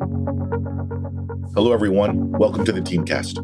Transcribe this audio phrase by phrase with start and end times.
[0.00, 2.32] Hello, everyone.
[2.32, 3.38] Welcome to the Teamcast.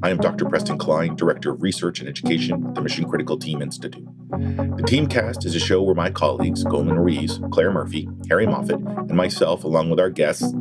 [0.00, 0.44] I am Dr.
[0.44, 4.06] Preston Cline, Director of Research and Education at the Mission Critical Team Institute.
[4.30, 9.16] The Teamcast is a show where my colleagues, Goldman Ruiz, Claire Murphy, Harry Moffett, and
[9.16, 10.52] myself, along with our guests,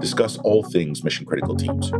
[0.00, 1.92] discuss all things mission critical teams.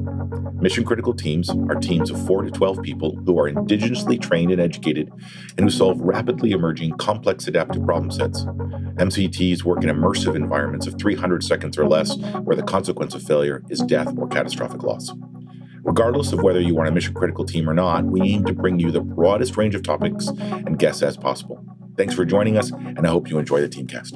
[0.54, 4.60] Mission critical teams are teams of 4 to 12 people who are indigenously trained and
[4.60, 5.12] educated
[5.56, 8.44] and who solve rapidly emerging complex adaptive problem sets.
[8.44, 13.62] MCTs work in immersive environments of 300 seconds or less, where the consequence of failure
[13.70, 15.12] is death or catastrophic loss.
[15.82, 18.52] Regardless of whether you are on a mission critical team or not, we aim to
[18.52, 21.64] bring you the broadest range of topics and guests as possible.
[21.96, 24.14] Thanks for joining us, and I hope you enjoy the Teamcast.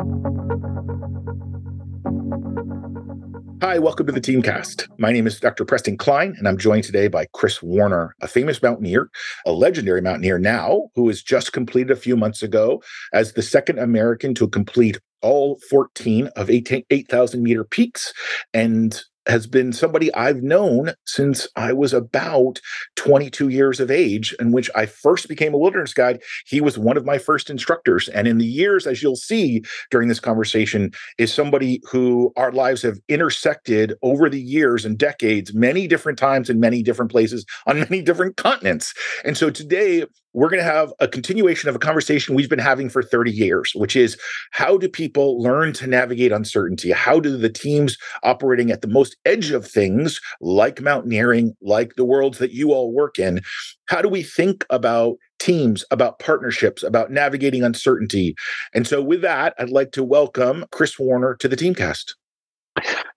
[3.63, 4.89] Hi, welcome to the Teamcast.
[4.99, 5.65] My name is Dr.
[5.65, 9.09] Preston Cline, and I'm joined today by Chris Warner, a famous mountaineer,
[9.47, 12.83] a legendary mountaineer now, who has just completed a few months ago
[13.15, 18.13] as the second American to complete all 14 of 8,000 meter peaks
[18.53, 22.61] and has been somebody I've known since I was about
[22.97, 26.23] 22 years of age, in which I first became a wilderness guide.
[26.47, 28.09] He was one of my first instructors.
[28.09, 32.83] And in the years, as you'll see during this conversation, is somebody who our lives
[32.83, 37.81] have intersected over the years and decades, many different times in many different places on
[37.81, 38.95] many different continents.
[39.25, 42.91] And so today, we're going to have a continuation of a conversation we've been having
[42.91, 44.19] for 30 years, which is
[44.51, 46.91] how do people learn to navigate uncertainty?
[46.91, 52.05] How do the teams operating at the most edge of things, like mountaineering, like the
[52.05, 53.41] worlds that you all work in,
[53.87, 58.35] how do we think about teams, about partnerships, about navigating uncertainty?
[58.75, 62.15] And so, with that, I'd like to welcome Chris Warner to the Teamcast.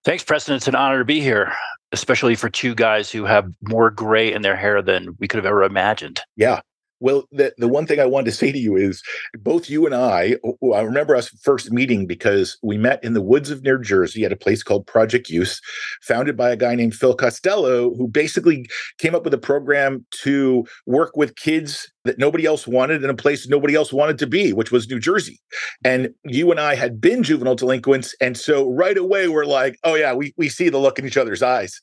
[0.04, 0.56] Thanks, Preston.
[0.56, 1.52] It's an honor to be here,
[1.92, 5.46] especially for two guys who have more gray in their hair than we could have
[5.46, 6.22] ever imagined.
[6.36, 6.62] Yeah.
[7.00, 9.04] Well, the, the one thing I wanted to say to you is
[9.40, 10.38] both you and I,
[10.74, 14.32] I remember us first meeting because we met in the woods of New Jersey at
[14.32, 15.60] a place called Project Youth,
[16.02, 20.66] founded by a guy named Phil Costello, who basically came up with a program to
[20.86, 24.54] work with kids that nobody else wanted in a place nobody else wanted to be,
[24.54, 25.40] which was New Jersey.
[25.84, 28.16] And you and I had been juvenile delinquents.
[28.20, 31.18] And so right away, we're like, oh, yeah, we, we see the look in each
[31.18, 31.80] other's eyes.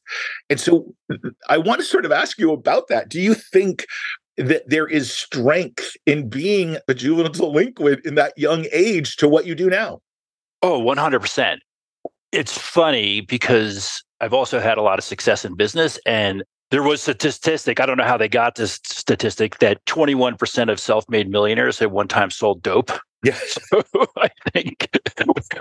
[0.51, 3.09] And so mm, I want to sort of ask you about that.
[3.09, 3.87] Do you think
[4.37, 9.47] that there is strength in being a juvenile delinquent in that young age to what
[9.47, 10.01] you do now.
[10.63, 11.59] Oh, 100%.
[12.33, 17.07] It's funny because I've also had a lot of success in business and there was
[17.07, 21.81] a statistic, I don't know how they got this statistic that 21% of self-made millionaires
[21.81, 22.91] at one time sold dope.
[23.23, 23.59] Yes.
[23.71, 24.89] So I think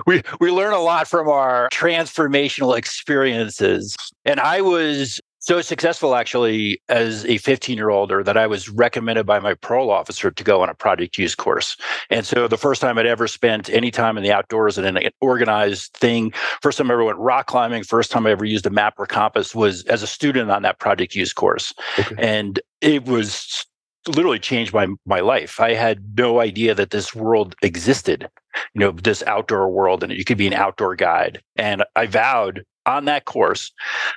[0.06, 3.96] we we learn a lot from our transformational experiences.
[4.26, 9.26] And I was so successful actually as a 15 year older that I was recommended
[9.26, 11.76] by my parole officer to go on a Project Youth course.
[12.10, 15.10] And so the first time I'd ever spent any time in the outdoors in an
[15.20, 16.32] organized thing,
[16.62, 19.06] first time I ever went rock climbing, first time I ever used a map or
[19.06, 21.74] compass was as a student on that Project Youth course.
[22.00, 22.16] Okay.
[22.18, 23.66] And it was
[24.08, 25.60] literally changed my my life.
[25.60, 28.30] I had no idea that this world existed,
[28.74, 31.42] you know, this outdoor world and you could be an outdoor guide.
[31.58, 33.72] And I vowed on that course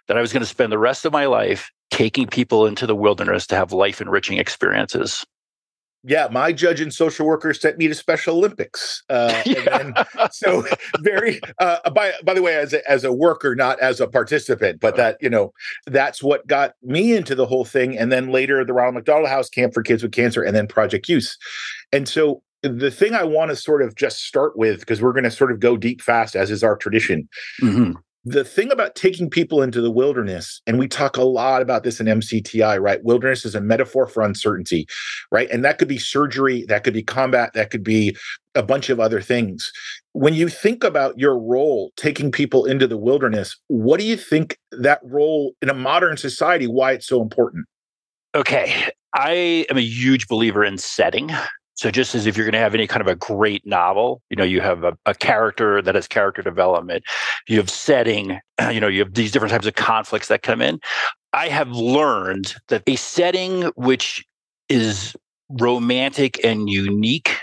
[0.08, 2.96] that I was going to spend the rest of my life taking people into the
[2.96, 5.24] wilderness to have life enriching experiences.
[6.08, 9.02] Yeah, my judge and social worker sent me to Special Olympics.
[9.08, 10.04] Uh, yeah.
[10.30, 10.64] so
[11.00, 11.40] very.
[11.58, 14.94] Uh, by by the way, as a, as a worker, not as a participant, but
[14.96, 15.52] that you know,
[15.86, 17.98] that's what got me into the whole thing.
[17.98, 21.08] And then later, the Ronald McDonald House Camp for Kids with Cancer, and then Project
[21.08, 21.36] Youth.
[21.92, 25.24] And so the thing I want to sort of just start with, because we're going
[25.24, 27.28] to sort of go deep fast, as is our tradition,
[27.60, 27.94] mm-hmm
[28.26, 32.00] the thing about taking people into the wilderness, and we talk a lot about this
[32.00, 33.02] in MCTI, right?
[33.04, 34.88] Wilderness is a metaphor for uncertainty,
[35.30, 35.48] right?
[35.48, 38.16] And that could be surgery, that could be combat, that could be
[38.56, 39.70] a bunch of other things.
[40.10, 44.58] When you think about your role taking people into the wilderness, what do you think
[44.72, 47.66] that role in a modern society, why it's so important?
[48.34, 48.90] Okay.
[49.14, 51.30] I am a huge believer in setting.
[51.76, 54.36] So just as if you're going to have any kind of a great novel, you
[54.36, 57.04] know, you have a, a, character that has character development,
[57.48, 60.80] you have setting, you know, you have these different types of conflicts that come in.
[61.34, 64.24] I have learned that a setting which
[64.70, 65.14] is
[65.50, 67.36] romantic and unique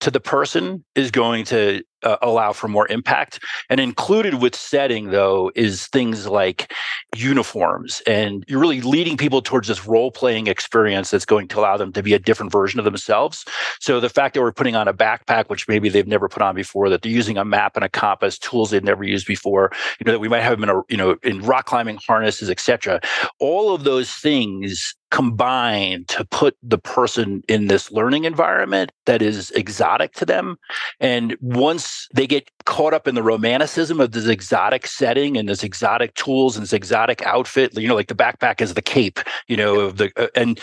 [0.00, 3.40] to the person is going to uh, allow for more impact.
[3.70, 6.72] And included with setting, though, is things like
[7.16, 8.02] uniforms.
[8.06, 11.92] And you're really leading people towards this role playing experience that's going to allow them
[11.92, 13.44] to be a different version of themselves.
[13.80, 16.54] So the fact that we're putting on a backpack, which maybe they've never put on
[16.54, 20.04] before, that they're using a map and a compass, tools they've never used before, you
[20.04, 23.00] know, that we might have them in a, you know, in rock climbing harnesses, etc.
[23.38, 29.50] All of those things combine to put the person in this learning environment that is
[29.52, 30.56] exotic to them.
[31.00, 35.64] And once they get caught up in the romanticism of this exotic setting and this
[35.64, 39.56] exotic tools and this exotic outfit, you know, like the backpack is the cape, you
[39.56, 40.60] know, of the, uh, and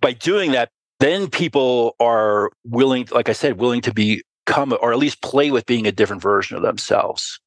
[0.00, 0.70] by doing that,
[1.00, 5.66] then people are willing, like I said, willing to become or at least play with
[5.66, 7.38] being a different version of themselves.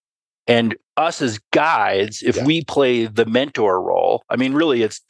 [0.47, 2.45] And us as guides, if yeah.
[2.45, 5.01] we play the mentor role, I mean, really, it's,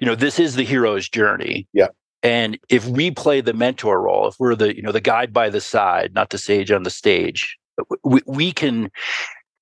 [0.00, 1.66] you know, this is the hero's journey.
[1.72, 1.88] Yeah.
[2.22, 5.48] And if we play the mentor role, if we're the, you know, the guide by
[5.48, 7.56] the side, not the sage on the stage,
[8.04, 8.90] we, we can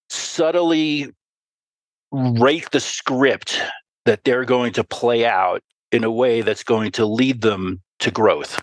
[0.08, 1.10] subtly
[2.12, 3.60] write the script
[4.04, 8.10] that they're going to play out in a way that's going to lead them to
[8.10, 8.62] growth.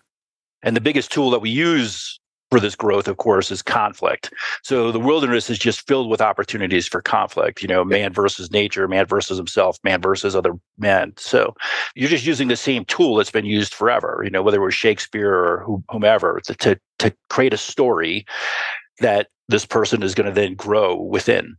[0.64, 2.20] And the biggest tool that we use
[2.52, 4.32] for this growth, of course, is conflict.
[4.62, 8.88] So the wilderness is just filled with opportunities for conflict, you know, man versus nature,
[8.90, 11.14] man versus himself, man versus other men.
[11.18, 11.56] So
[11.96, 14.74] you're just using the same tool that's been used forever, you know, whether it was
[14.74, 18.26] Shakespeare or whomever, to, to, to create a story
[19.00, 21.56] that this person is going to then grow within.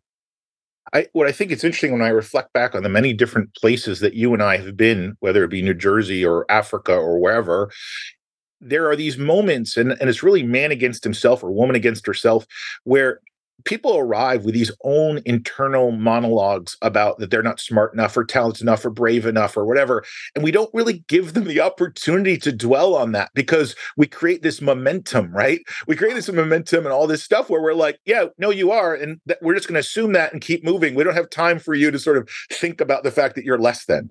[0.92, 4.00] I, what I think it's interesting when I reflect back on the many different places
[4.00, 7.70] that you and I have been, whether it be New Jersey or Africa or wherever,
[8.62, 12.46] there are these moments, and, and it's really man against himself or woman against herself,
[12.84, 13.20] where
[13.64, 18.62] people arrive with these own internal monologues about that they're not smart enough or talented
[18.62, 20.04] enough or brave enough or whatever
[20.34, 24.42] and we don't really give them the opportunity to dwell on that because we create
[24.42, 25.60] this momentum right?
[25.86, 28.94] We create this momentum and all this stuff where we're like yeah no you are
[28.94, 30.94] and th- we're just going to assume that and keep moving.
[30.94, 33.58] We don't have time for you to sort of think about the fact that you're
[33.58, 34.10] less than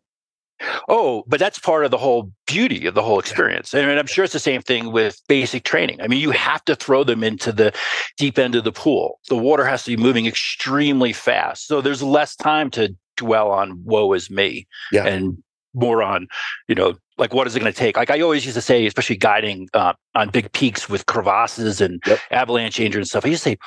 [0.87, 3.73] Oh, but that's part of the whole beauty of the whole experience.
[3.73, 6.01] And I'm sure it's the same thing with basic training.
[6.01, 7.73] I mean, you have to throw them into the
[8.17, 9.19] deep end of the pool.
[9.29, 11.67] The water has to be moving extremely fast.
[11.67, 15.05] So there's less time to dwell on woe is me yeah.
[15.05, 15.41] and
[15.73, 16.27] more on,
[16.67, 17.97] you know, like what is it going to take?
[17.97, 22.01] Like I always used to say, especially guiding uh, on big peaks with crevasses and
[22.05, 22.19] yep.
[22.31, 23.57] avalanche danger and stuff, I used to say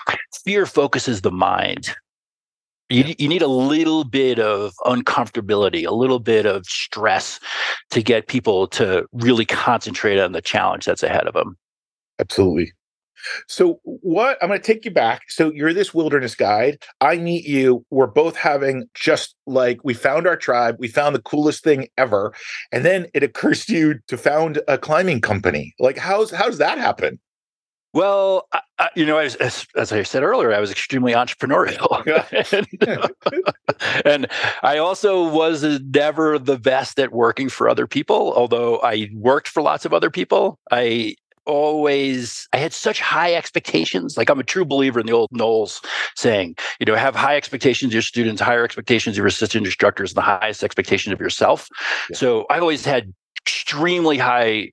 [0.45, 1.95] fear focuses the mind
[2.91, 7.41] you, you need a little bit of uncomfortability, a little bit of stress
[7.91, 11.57] to get people to really concentrate on the challenge that's ahead of them.
[12.19, 12.73] Absolutely.
[13.49, 15.23] So, what I'm going to take you back.
[15.29, 16.83] So, you're this wilderness guide.
[17.01, 17.85] I meet you.
[17.91, 20.77] We're both having just like we found our tribe.
[20.79, 22.35] We found the coolest thing ever.
[22.71, 25.75] And then it occurs to you to found a climbing company.
[25.79, 27.19] Like, how's how does that happen?
[27.95, 32.05] Well, I, I, you know, as, as, as, I said earlier, I was extremely entrepreneurial.
[32.53, 34.27] and, and,
[34.65, 39.47] I also was uh, never the best at working for other people, although I worked
[39.47, 40.59] for lots of other people.
[40.73, 41.15] I
[41.47, 44.17] always I had such high expectations.
[44.17, 45.85] Like I'm a true believer in the old NOLS
[46.17, 50.11] saying, you know, have high expectations of your students, higher expectations of your assistant instructors,
[50.11, 51.69] and the highest expectations of yourself.
[52.11, 52.17] Yeah.
[52.17, 53.13] So I always had
[53.43, 54.71] extremely high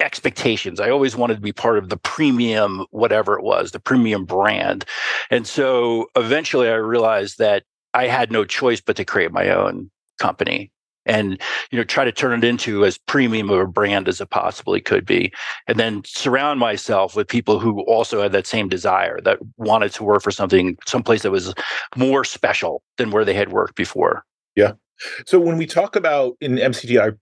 [0.00, 0.80] expectations.
[0.80, 4.84] I always wanted to be part of the premium, whatever it was, the premium brand.
[5.30, 7.64] And so eventually I realized that
[7.94, 10.70] I had no choice but to create my own company
[11.06, 14.30] and you know try to turn it into as premium of a brand as it
[14.30, 15.32] possibly could be
[15.66, 20.04] and then surround myself with people who also had that same desire that wanted to
[20.04, 21.54] work for something someplace that was
[21.96, 24.24] more special than where they had worked before
[24.56, 24.72] yeah
[25.26, 27.16] so when we talk about in mcti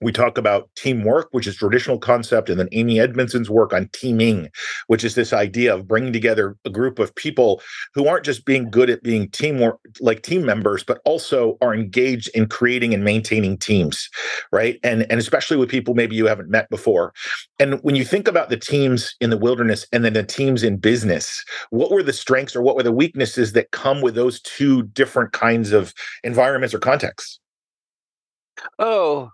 [0.00, 4.48] we talk about teamwork, which is traditional concept, and then Amy Edmondson's work on teaming,
[4.88, 7.62] which is this idea of bringing together a group of people
[7.94, 12.28] who aren't just being good at being teamwork like team members, but also are engaged
[12.34, 14.08] in creating and maintaining teams,
[14.52, 14.78] right?
[14.82, 17.14] And and especially with people maybe you haven't met before.
[17.58, 20.76] And when you think about the teams in the wilderness and then the teams in
[20.76, 24.82] business, what were the strengths or what were the weaknesses that come with those two
[24.82, 27.40] different kinds of environments or contexts?
[28.78, 29.30] Oh,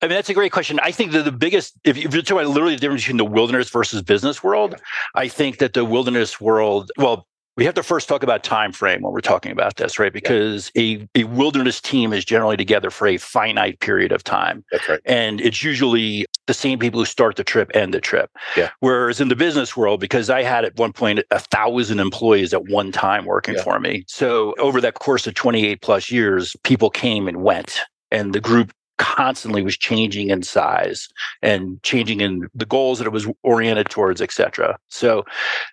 [0.00, 0.78] I mean, that's a great question.
[0.82, 3.68] I think that the biggest, if you're talking about literally the difference between the wilderness
[3.68, 4.76] versus business world,
[5.14, 7.26] I think that the wilderness world, well,
[7.56, 10.12] we have to first talk about time frame when we're talking about this, right?
[10.12, 10.98] Because yeah.
[11.16, 14.64] a, a wilderness team is generally together for a finite period of time.
[14.70, 15.00] That's right.
[15.04, 18.30] And it's usually the same people who start the trip end the trip.
[18.56, 18.70] Yeah.
[18.78, 22.68] Whereas in the business world, because I had at one point a thousand employees at
[22.68, 23.64] one time working yeah.
[23.64, 24.04] for me.
[24.06, 28.72] So over that course of 28 plus years, people came and went and the group
[28.98, 31.08] constantly was changing in size
[31.42, 34.76] and changing in the goals that it was oriented towards, et cetera.
[34.88, 35.24] So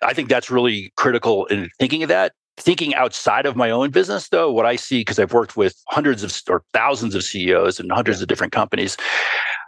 [0.02, 2.32] I think that's really critical in thinking of that.
[2.58, 6.22] Thinking outside of my own business, though, what I see, because I've worked with hundreds
[6.22, 8.96] of or thousands of CEOs and hundreds of different companies,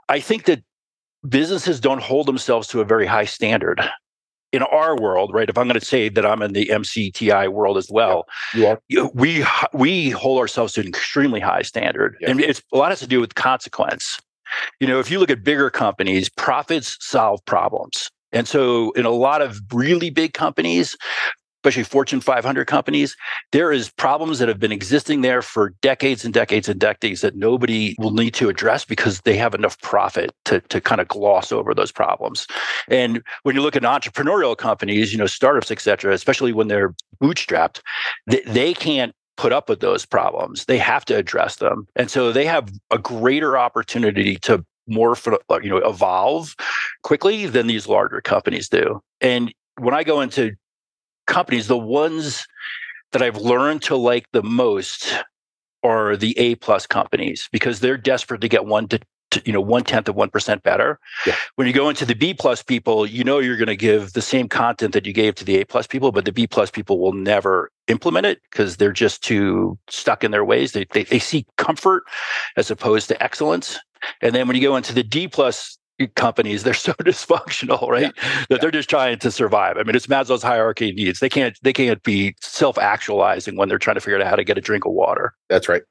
[0.09, 0.63] I think that
[1.29, 3.83] businesses don't hold themselves to a very high standard
[4.53, 5.49] in our world, right?
[5.49, 8.77] If I'm going to say that I'm in the MCTI world as well, yeah.
[9.15, 12.31] We we hold ourselves to an extremely high standard, yeah.
[12.31, 14.19] and it's a lot has to do with consequence.
[14.81, 18.11] You know, if you look at bigger companies, profits solve problems.
[18.33, 20.97] And so, in a lot of really big companies,
[21.59, 23.17] especially Fortune 500 companies,
[23.53, 27.35] there is problems that have been existing there for decades and decades and decades that
[27.35, 31.51] nobody will need to address because they have enough profit to, to kind of gloss
[31.51, 32.47] over those problems.
[32.89, 36.95] And when you look at entrepreneurial companies, you know, startups, et cetera, especially when they're
[37.21, 37.81] bootstrapped,
[38.27, 40.65] they, they can't put up with those problems.
[40.67, 41.87] They have to address them.
[41.97, 45.27] And so they have a greater opportunity to morph,
[45.63, 46.55] you know, evolve
[47.03, 49.01] quickly than these larger companies do.
[49.21, 50.53] And when I go into
[51.29, 52.47] companies, the ones
[53.13, 55.15] that I've learned to like the most
[55.85, 58.99] are the A plus companies because they're desperate to get one to,
[59.31, 60.99] to you know one tenth of one percent better.
[61.27, 61.37] Yeah.
[61.55, 64.23] When you go into the B plus people, you know you're going to give the
[64.23, 66.99] same content that you gave to the A plus people, but the B plus people
[66.99, 70.73] will never implement it because they're just too stuck in their ways.
[70.73, 72.03] They, they they seek comfort
[72.57, 73.79] as opposed to excellence.
[74.21, 75.79] And then when you go into the D plus
[76.15, 78.03] companies they're so dysfunctional right?
[78.03, 78.11] Yeah.
[78.13, 78.59] that yeah.
[78.61, 79.77] they're just trying to survive.
[79.77, 81.21] I mean it's maslow's hierarchy of needs.
[81.21, 84.59] They can't they can't be self-actualizing when they're trying to figure out how to get
[84.59, 85.35] a drink of water.
[85.49, 85.83] That's right.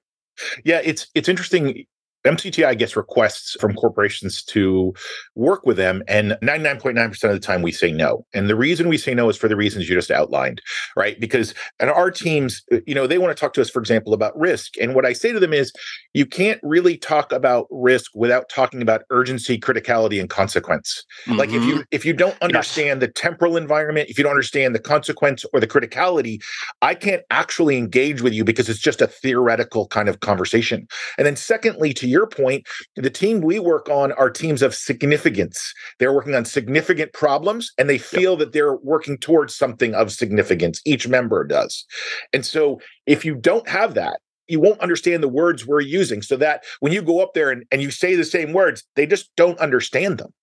[0.63, 1.85] Yeah it's it's interesting
[2.25, 4.93] MCTI gets requests from corporations to
[5.35, 8.25] work with them, and 99.9% of the time we say no.
[8.33, 10.61] And the reason we say no is for the reasons you just outlined,
[10.95, 11.19] right?
[11.19, 14.37] Because and our teams, you know, they want to talk to us, for example, about
[14.37, 14.73] risk.
[14.79, 15.71] And what I say to them is,
[16.13, 21.03] you can't really talk about risk without talking about urgency, criticality, and consequence.
[21.25, 21.39] Mm-hmm.
[21.39, 21.81] Like if you mm-hmm.
[21.91, 23.07] if you don't understand yes.
[23.07, 26.41] the temporal environment, if you don't understand the consequence or the criticality,
[26.81, 30.87] I can't actually engage with you because it's just a theoretical kind of conversation.
[31.17, 34.73] And then secondly, to your your point, the team we work on are teams of
[34.73, 35.73] significance.
[35.99, 38.39] They're working on significant problems and they feel yep.
[38.39, 40.81] that they're working towards something of significance.
[40.85, 41.85] Each member does.
[42.33, 46.21] And so if you don't have that, you won't understand the words we're using.
[46.21, 49.05] So that when you go up there and, and you say the same words, they
[49.05, 50.33] just don't understand them.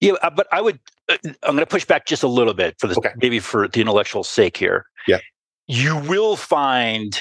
[0.00, 0.80] Yeah, uh, but I would.
[1.08, 3.10] Uh, I'm going to push back just a little bit for this, okay.
[3.18, 4.86] maybe for the intellectual sake here.
[5.06, 5.18] Yeah,
[5.66, 7.20] you will find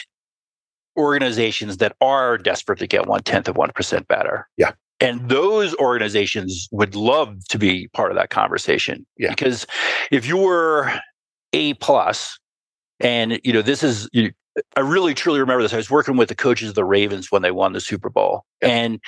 [0.98, 4.48] organizations that are desperate to get one tenth of one percent better.
[4.58, 4.72] Yeah.
[5.02, 9.06] And those organizations would love to be part of that conversation.
[9.18, 9.30] Yeah.
[9.30, 9.68] Because
[10.10, 10.92] if you were
[11.54, 12.40] A plus,
[13.02, 14.32] and you know, this is you,
[14.78, 15.74] I really truly remember this.
[15.74, 18.46] I was working with the coaches of the Ravens when they won the Super Bowl.
[18.62, 18.70] Yeah.
[18.70, 19.00] And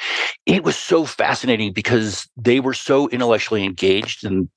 [0.45, 4.49] it was so fascinating because they were so intellectually engaged in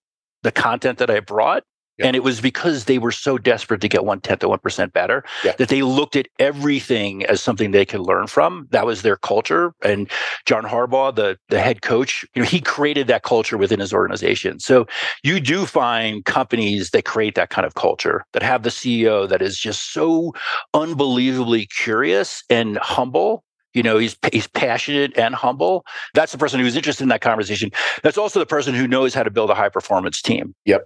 [0.43, 1.63] the content that I brought
[2.01, 2.07] yeah.
[2.07, 4.93] And it was because they were so desperate to get one tenth of one percent
[4.93, 5.53] better yeah.
[5.59, 8.67] that they looked at everything as something they could learn from.
[8.71, 9.73] That was their culture.
[9.85, 10.11] And
[10.47, 14.59] John Harbaugh, the the head coach, you know, he created that culture within his organization.
[14.59, 14.87] So
[15.23, 19.43] you do find companies that create that kind of culture that have the CEO that
[19.43, 20.33] is just so
[20.75, 26.77] unbelievably curious and humble you know he's he's passionate and humble that's the person who's
[26.77, 27.71] interested in that conversation
[28.03, 30.83] that's also the person who knows how to build a high performance team yep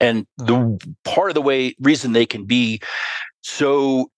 [0.00, 2.80] and the part of the way reason they can be
[3.42, 4.10] so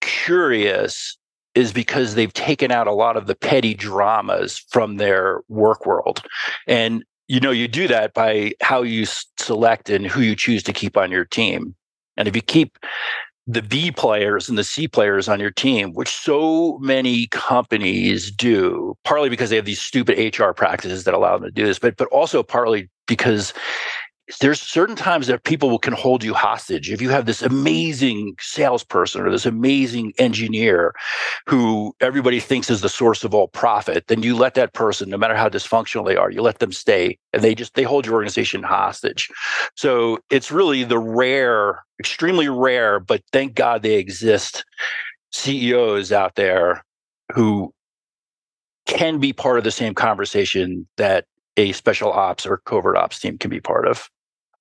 [0.00, 1.16] curious
[1.54, 6.22] is because they've taken out a lot of the petty dramas from their work world.
[6.66, 9.04] And you know, you do that by how you
[9.38, 11.74] select and who you choose to keep on your team.
[12.16, 12.78] And if you keep
[13.46, 18.94] the B players and the C players on your team, which so many companies do,
[19.04, 21.96] partly because they have these stupid HR practices that allow them to do this, but
[21.96, 23.52] but also partly because
[24.40, 26.90] there's certain times that people can hold you hostage.
[26.90, 30.94] If you have this amazing salesperson or this amazing engineer
[31.46, 35.16] who everybody thinks is the source of all profit, then you let that person, no
[35.16, 38.16] matter how dysfunctional they are, you let them stay and they just they hold your
[38.16, 39.28] organization hostage.
[39.76, 44.64] So it's really the rare, extremely rare, but thank God they exist
[45.32, 46.84] CEOs out there
[47.32, 47.72] who
[48.86, 51.24] can be part of the same conversation that
[51.56, 54.08] a special ops or covert ops team can be part of.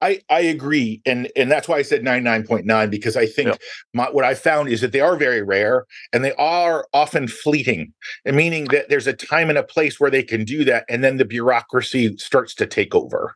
[0.02, 3.26] I, I agree, and and that's why I said ninety nine point nine because I
[3.26, 3.62] think yep.
[3.94, 7.94] my, what I found is that they are very rare and they are often fleeting,
[8.24, 11.04] and meaning that there's a time and a place where they can do that, and
[11.04, 13.36] then the bureaucracy starts to take over.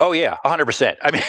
[0.00, 0.98] Oh yeah, hundred percent.
[1.02, 1.22] I mean,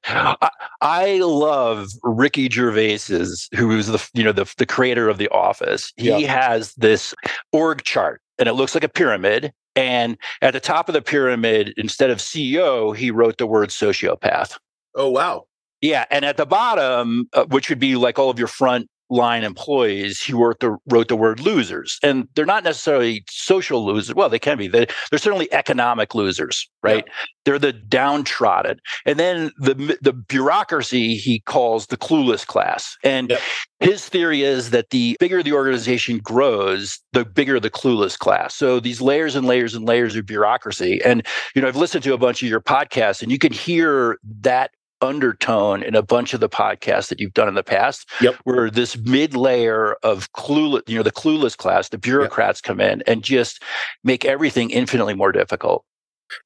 [0.06, 0.50] I,
[0.80, 5.92] I, love Ricky Gervais's, who is the you know the the creator of The Office.
[5.96, 6.22] He yep.
[6.22, 7.14] has this
[7.52, 11.74] org chart, and it looks like a pyramid, and at the top of the pyramid,
[11.76, 14.58] instead of CEO, he wrote the word sociopath.
[14.96, 15.44] Oh, wow.
[15.80, 16.06] Yeah.
[16.10, 20.22] And at the bottom, uh, which would be like all of your front line employees,
[20.22, 21.98] he wrote the, wrote the word losers.
[22.02, 24.14] And they're not necessarily social losers.
[24.14, 24.68] Well, they can be.
[24.68, 27.04] They, they're certainly economic losers, right?
[27.06, 27.12] Yeah.
[27.44, 28.78] They're the downtrodden.
[29.04, 32.96] And then the, the bureaucracy he calls the clueless class.
[33.02, 33.38] And yeah.
[33.80, 38.54] his theory is that the bigger the organization grows, the bigger the clueless class.
[38.54, 41.00] So these layers and layers and layers of bureaucracy.
[41.04, 44.18] And, you know, I've listened to a bunch of your podcasts and you can hear
[44.42, 48.34] that undertone in a bunch of the podcasts that you've done in the past yep.
[48.44, 52.64] where this mid layer of clueless you know the clueless class the bureaucrats yep.
[52.64, 53.62] come in and just
[54.04, 55.84] make everything infinitely more difficult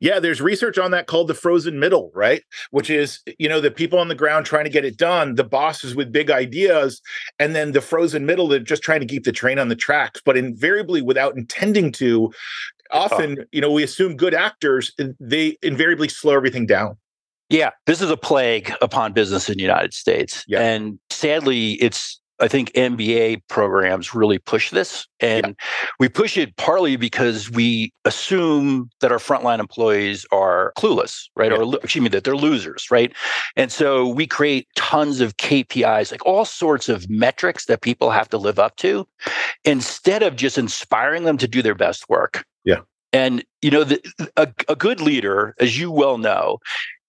[0.00, 2.42] yeah, there's research on that called the frozen middle, right?
[2.70, 5.44] Which is, you know, the people on the ground trying to get it done, the
[5.44, 7.00] bosses with big ideas,
[7.38, 10.20] and then the frozen middle that just trying to keep the train on the tracks,
[10.25, 12.32] but invariably without intending to.
[12.90, 16.96] Often, you know, we assume good actors, eh, they invariably slow everything down.
[17.54, 20.44] Yeah, this is a plague upon business in the United States.
[20.49, 20.61] Yeah.
[20.61, 25.06] And sadly, it's I think MBA programs really push this.
[25.20, 25.52] And yeah.
[26.00, 31.52] we push it partly because we assume that our frontline employees are clueless, right?
[31.52, 31.58] Yeah.
[31.58, 33.12] Or excuse me, that they're losers, right?
[33.54, 38.28] And so we create tons of KPIs, like all sorts of metrics that people have
[38.30, 39.06] to live up to,
[39.64, 42.44] instead of just inspiring them to do their best work.
[42.64, 42.80] Yeah.
[43.12, 44.02] And you know, the,
[44.37, 46.58] a, a good leader, as you well know,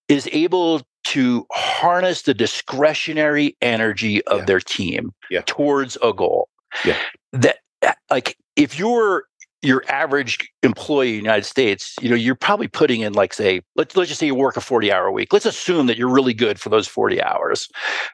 [0.08, 4.44] is able to harness the discretionary energy of yeah.
[4.44, 5.42] their team yeah.
[5.46, 6.48] towards a goal.
[6.84, 6.98] Yeah.
[7.32, 9.24] That uh, like if you're
[9.62, 13.60] your average employee in the United States, you know, you're probably putting in like say,
[13.74, 15.32] let's let's just say you work a 40 hour week.
[15.32, 17.68] Let's assume that you're really good for those 40 hours,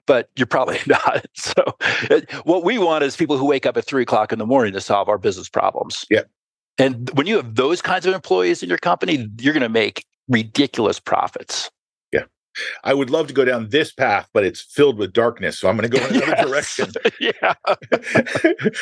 [0.07, 1.27] but you're probably not.
[1.35, 1.63] So
[2.11, 4.73] uh, what we want is people who wake up at three o'clock in the morning
[4.75, 6.05] to solve our business problems.
[6.11, 6.23] Yeah.
[6.79, 10.07] And when you have those kinds of employees in your company, you're going to make
[10.29, 11.71] ridiculous profits.
[12.85, 15.59] I would love to go down this path, but it's filled with darkness.
[15.59, 16.49] So I'm going to go in another yes.
[16.49, 16.93] direction.
[17.21, 17.55] yeah.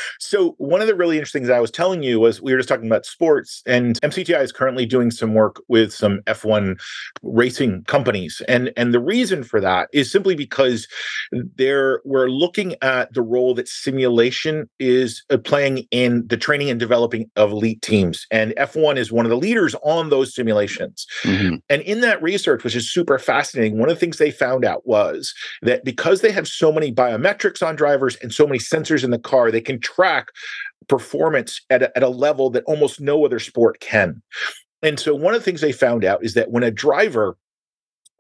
[0.19, 2.69] so one of the really interesting things I was telling you was we were just
[2.69, 6.81] talking about sports, and MCTI is currently doing some work with some F1
[7.23, 10.89] racing companies, and and the reason for that is simply because
[11.57, 16.81] there we're looking at the role that simulation is uh, playing in the training and
[16.81, 21.07] developing of elite teams, and F1 is one of the leaders on those simulations.
[21.23, 21.57] Mm-hmm.
[21.69, 24.87] And in that research, which is super fascinating One of the things they found out
[24.87, 29.11] was that because they have so many biometrics on drivers and so many sensors in
[29.11, 30.29] the car, they can track
[30.89, 34.23] performance at a, at a level that almost no other sport can.
[34.83, 37.37] And so, one of the things they found out is that when a driver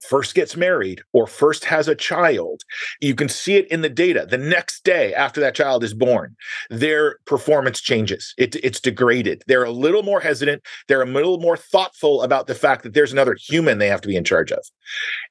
[0.00, 2.62] first gets married or first has a child,
[3.00, 4.26] you can see it in the data.
[4.28, 6.36] The next day after that child is born,
[6.70, 8.34] their performance changes.
[8.38, 9.42] It, it's degraded.
[9.46, 10.62] They're a little more hesitant.
[10.88, 14.08] They're a little more thoughtful about the fact that there's another human they have to
[14.08, 14.64] be in charge of.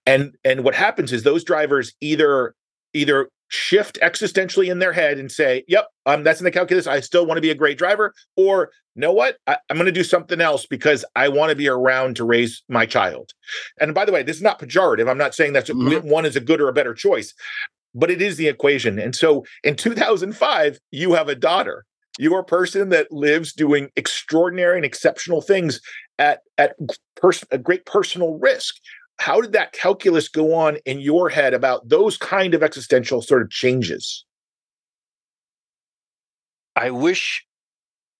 [0.05, 2.55] And and what happens is those drivers either
[2.93, 6.87] either shift existentially in their head and say, "Yep, um, that's in the calculus.
[6.87, 9.37] I still want to be a great driver," or "Know what?
[9.47, 12.63] I, am going to do something else because I want to be around to raise
[12.69, 13.31] my child."
[13.79, 15.09] And by the way, this is not pejorative.
[15.09, 16.07] I'm not saying that mm-hmm.
[16.07, 17.33] one is a good or a better choice,
[17.93, 18.99] but it is the equation.
[18.99, 21.85] And so, in 2005, you have a daughter.
[22.17, 25.81] You're a person that lives doing extraordinary and exceptional things
[26.19, 26.75] at at
[27.15, 28.75] pers- a great personal risk
[29.19, 33.41] how did that calculus go on in your head about those kind of existential sort
[33.41, 34.25] of changes?
[36.75, 37.45] I wish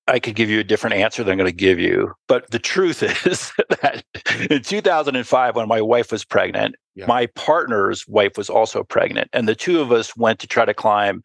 [0.08, 2.14] I could give you a different answer than I'm going to give you.
[2.28, 4.04] But the truth is that
[4.50, 7.06] in 2005, when my wife was pregnant, yeah.
[7.06, 9.30] my partner's wife was also pregnant.
[9.32, 11.24] And the two of us went to try to climb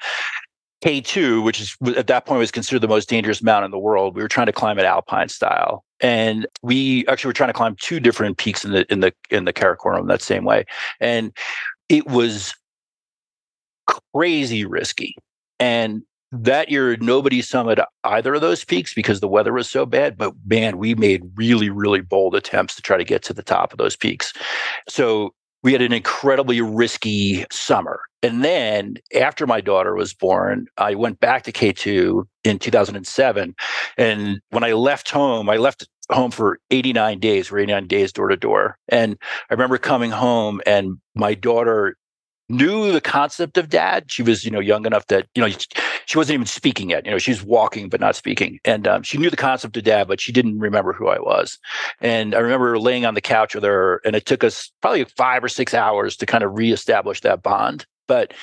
[0.85, 4.15] K2, which is at that point was considered the most dangerous mountain in the world.
[4.15, 7.77] We were trying to climb it alpine style and we actually were trying to climb
[7.81, 10.67] two different peaks in the in the in the Karakoram that same way,
[11.01, 11.33] and
[11.89, 12.55] it was
[14.13, 15.17] crazy risky.
[15.59, 20.19] And that year, nobody summited either of those peaks because the weather was so bad.
[20.19, 23.73] But man, we made really, really bold attempts to try to get to the top
[23.73, 24.35] of those peaks.
[24.89, 25.33] So
[25.65, 28.03] we had an incredibly risky summer.
[28.23, 33.55] And then after my daughter was born, I went back to K2 in 2007.
[33.97, 38.29] And when I left home, I left home for 89 days, or 89 days door
[38.29, 38.77] to door.
[38.89, 39.17] And
[39.51, 41.97] I remember coming home and my daughter
[42.57, 44.11] knew the concept of dad.
[44.11, 45.49] She was, you know, young enough that, you know,
[46.07, 47.05] she wasn't even speaking yet.
[47.05, 48.61] You know, she's walking but not speaking.
[48.65, 51.59] And um, she knew the concept of dad, but she didn't remember who I was.
[52.01, 55.43] And I remember laying on the couch with her, and it took us probably five
[55.43, 57.87] or six hours to kind of reestablish that bond.
[58.07, 58.35] But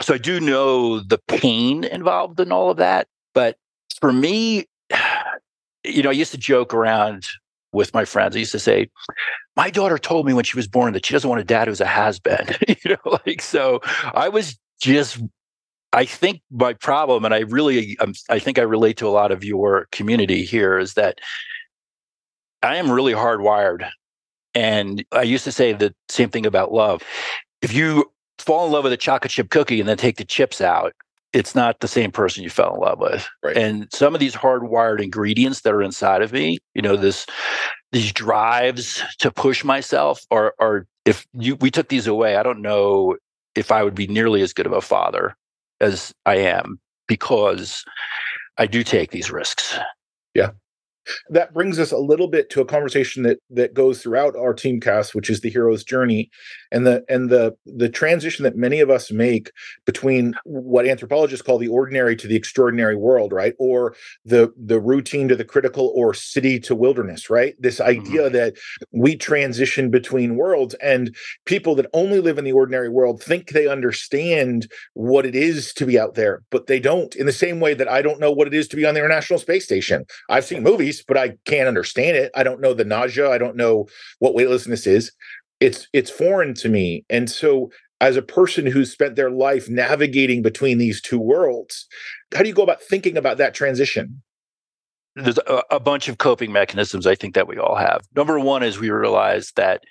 [0.00, 3.06] so I do know the pain involved in all of that.
[3.34, 3.56] But
[4.00, 4.66] for me,
[5.84, 7.26] you know, I used to joke around
[7.72, 8.36] with my friends.
[8.36, 8.88] I used to say,
[9.56, 11.80] my daughter told me when she was born that she doesn't want a dad who's
[11.80, 12.46] a has been.
[12.68, 13.80] you know, like so
[14.14, 15.20] I was just
[15.92, 19.32] I think my problem, and I really, um, I think I relate to a lot
[19.32, 21.18] of your community here, is that
[22.62, 23.88] I am really hardwired.
[24.54, 27.02] And I used to say the same thing about love.
[27.62, 30.60] If you fall in love with a chocolate chip cookie and then take the chips
[30.60, 30.92] out,
[31.32, 33.28] it's not the same person you fell in love with.
[33.42, 33.56] Right.
[33.56, 37.02] And some of these hardwired ingredients that are inside of me, you know, uh-huh.
[37.02, 37.26] this
[37.92, 42.62] these drives to push myself are are if you we took these away, I don't
[42.62, 43.16] know
[43.54, 45.36] if I would be nearly as good of a father
[45.80, 47.84] as I am because
[48.58, 49.78] I do take these risks.
[50.34, 50.50] Yeah
[51.30, 55.14] that brings us a little bit to a conversation that that goes throughout our Teamcast
[55.14, 56.30] which is the hero's journey
[56.72, 59.50] and the and the the transition that many of us make
[59.84, 65.28] between what anthropologists call the ordinary to the extraordinary world right or the the routine
[65.28, 68.34] to the critical or city to wilderness right this idea mm-hmm.
[68.34, 68.54] that
[68.92, 73.66] we transition between worlds and people that only live in the ordinary world think they
[73.66, 77.74] understand what it is to be out there but they don't in the same way
[77.74, 80.44] that I don't know what it is to be on the international space station I've
[80.44, 82.30] seen movies but I can't understand it.
[82.34, 83.30] I don't know the nausea.
[83.30, 83.86] I don't know
[84.18, 85.12] what weightlessness is.
[85.60, 87.04] It's it's foreign to me.
[87.10, 87.70] And so
[88.00, 91.86] as a person who's spent their life navigating between these two worlds,
[92.34, 94.22] how do you go about thinking about that transition?
[95.16, 98.02] There's a, a bunch of coping mechanisms I think that we all have.
[98.16, 99.82] Number one is we realize that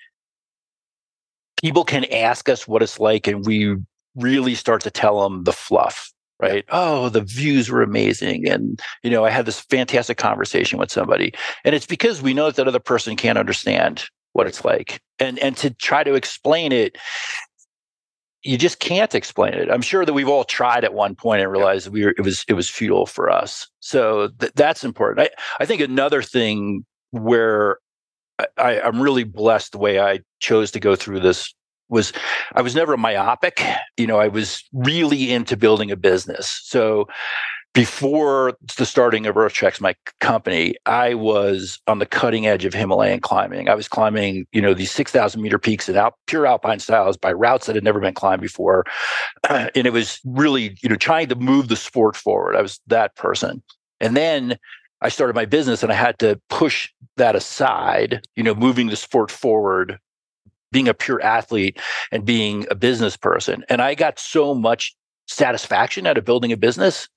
[1.60, 3.76] people can ask us what it's like and we
[4.16, 6.64] really start to tell them the fluff right?
[6.70, 8.48] Oh, the views were amazing.
[8.48, 11.34] And, you know, I had this fantastic conversation with somebody.
[11.64, 15.00] And it's because we know that that other person can't understand what it's like.
[15.18, 16.96] And and to try to explain it,
[18.42, 19.70] you just can't explain it.
[19.70, 22.44] I'm sure that we've all tried at one point and realized we were, it was
[22.48, 23.68] it was futile for us.
[23.80, 25.28] So th- that's important.
[25.28, 27.78] I, I think another thing where
[28.56, 31.52] I, I'm really blessed the way I chose to go through this
[31.88, 32.12] was
[32.54, 33.62] I was never myopic.
[33.96, 36.60] You know, I was really into building a business.
[36.64, 37.08] So
[37.72, 43.20] before the starting of EarthTreks, my company, I was on the cutting edge of Himalayan
[43.20, 43.68] climbing.
[43.68, 47.66] I was climbing, you know, these 6,000 meter peaks in pure alpine styles by routes
[47.66, 48.84] that had never been climbed before.
[49.48, 52.56] and it was really, you know, trying to move the sport forward.
[52.56, 53.62] I was that person.
[54.00, 54.58] And then
[55.00, 58.96] I started my business and I had to push that aside, you know, moving the
[58.96, 59.98] sport forward
[60.72, 61.80] being a pure athlete
[62.12, 63.64] and being a business person.
[63.68, 64.94] And I got so much
[65.26, 67.08] satisfaction out of building a business.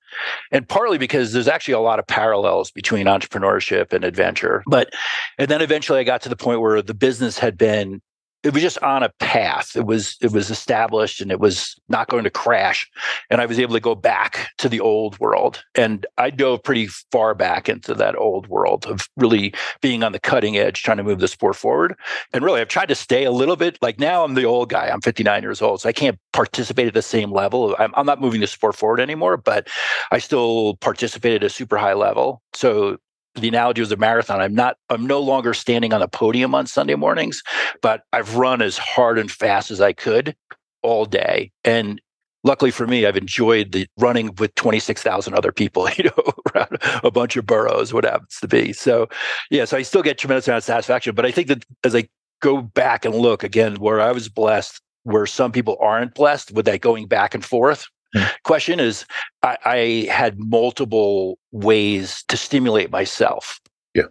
[0.50, 4.62] And partly because there's actually a lot of parallels between entrepreneurship and adventure.
[4.66, 4.90] But,
[5.38, 8.00] and then eventually I got to the point where the business had been
[8.44, 9.74] it was just on a path.
[9.74, 12.88] It was it was established and it was not going to crash.
[13.30, 15.64] And I was able to go back to the old world.
[15.74, 20.20] And I dove pretty far back into that old world of really being on the
[20.20, 21.96] cutting edge, trying to move the sport forward.
[22.34, 23.78] And really, I've tried to stay a little bit.
[23.80, 24.88] Like now, I'm the old guy.
[24.88, 27.74] I'm 59 years old, so I can't participate at the same level.
[27.78, 29.68] I'm, I'm not moving the sport forward anymore, but
[30.12, 32.42] I still participate at a super high level.
[32.52, 32.98] So
[33.34, 34.40] the analogy was a marathon.
[34.40, 37.42] I'm not, I'm no longer standing on a podium on Sunday mornings,
[37.82, 40.36] but I've run as hard and fast as I could
[40.82, 41.50] all day.
[41.64, 42.00] And
[42.44, 47.10] luckily for me, I've enjoyed the running with 26,000 other people, you know, around a
[47.10, 48.72] bunch of boroughs, what happens to be.
[48.72, 49.08] So,
[49.50, 51.14] yeah, so I still get tremendous amount of satisfaction.
[51.14, 52.08] But I think that as I
[52.40, 56.66] go back and look again, where I was blessed, where some people aren't blessed with
[56.66, 58.24] that going back and forth, Hmm.
[58.44, 59.04] question is
[59.42, 63.60] I, I had multiple ways to stimulate myself
[63.94, 64.04] yeah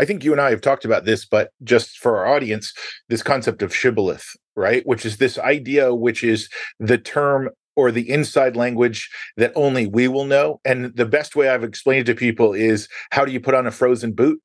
[0.00, 2.72] I think you and I have talked about this, but just for our audience,
[3.10, 4.24] this concept of shibboleth,
[4.56, 4.82] right?
[4.86, 6.48] Which is this idea, which is
[6.80, 10.60] the term or the inside language that only we will know.
[10.64, 13.68] And the best way I've explained it to people is how do you put on
[13.68, 14.40] a frozen boot?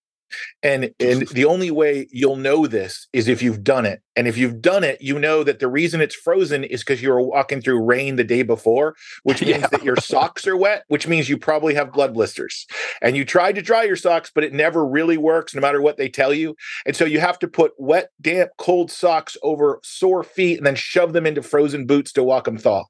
[0.62, 1.34] And and mm-hmm.
[1.34, 4.02] the only way you'll know this is if you've done it.
[4.15, 7.10] And if you've done it, you know that the reason it's frozen is because you
[7.10, 9.67] were walking through rain the day before, which means yeah.
[9.67, 12.67] that your socks are wet, which means you probably have blood blisters.
[13.02, 15.98] And you tried to dry your socks, but it never really works no matter what
[15.98, 16.56] they tell you.
[16.86, 20.76] And so you have to put wet, damp, cold socks over sore feet and then
[20.76, 22.86] shove them into frozen boots to walk them thaw.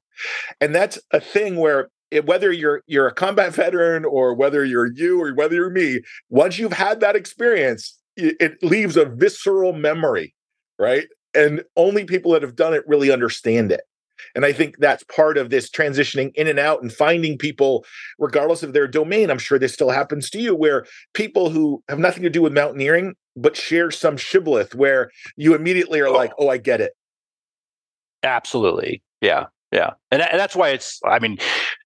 [0.60, 4.92] And that's a thing where it, whether you're you're a combat veteran or whether you're
[4.92, 6.00] you or whether you're me,
[6.30, 10.34] once you've had that experience, it, it leaves a visceral memory,
[10.78, 11.06] right?
[11.34, 13.82] And only people that have done it really understand it.
[14.36, 17.84] And I think that's part of this transitioning in and out and finding people,
[18.18, 19.28] regardless of their domain.
[19.28, 22.52] I'm sure this still happens to you, where people who have nothing to do with
[22.52, 26.12] mountaineering, but share some shibboleth where you immediately are oh.
[26.12, 26.92] like, oh, I get it.
[28.22, 29.02] Absolutely.
[29.20, 29.46] Yeah.
[29.72, 29.90] Yeah.
[30.12, 31.38] And, and that's why it's, I mean,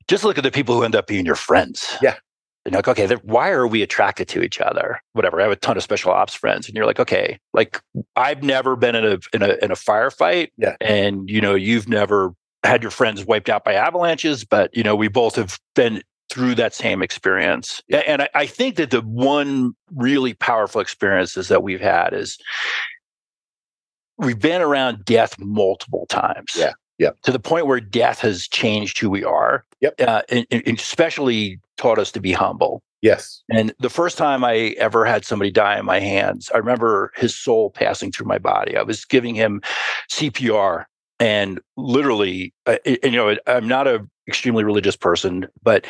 [0.09, 1.97] just look at the people who end up being your friends.
[2.03, 2.17] Yeah.
[2.65, 5.01] And like, okay, why are we attracted to each other?
[5.13, 5.41] Whatever.
[5.41, 7.81] I have a ton of special ops friends, and you're like, okay, like
[8.17, 11.89] I've never been in a in a in a firefight, yeah, and you know, you've
[11.89, 16.03] never had your friends wiped out by avalanches, but you know, we both have been
[16.31, 17.83] through that same experience.
[17.89, 17.99] Yeah.
[18.01, 22.37] And I, I think that the one really powerful experiences that we've had is
[24.19, 26.53] we've been around death multiple times.
[26.57, 26.73] Yeah.
[26.99, 27.11] Yeah.
[27.23, 29.65] To the point where death has changed who we are.
[29.81, 30.01] Yep.
[30.01, 32.83] Uh, and, and especially taught us to be humble.
[33.01, 33.43] Yes.
[33.49, 37.35] And the first time I ever had somebody die in my hands, I remember his
[37.35, 38.77] soul passing through my body.
[38.77, 39.63] I was giving him
[40.11, 40.85] CPR
[41.21, 45.87] and literally, uh, and, you know, I'm not an extremely religious person, but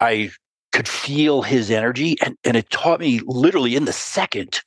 [0.00, 0.30] I
[0.72, 4.62] could feel his energy and, and it taught me literally in the second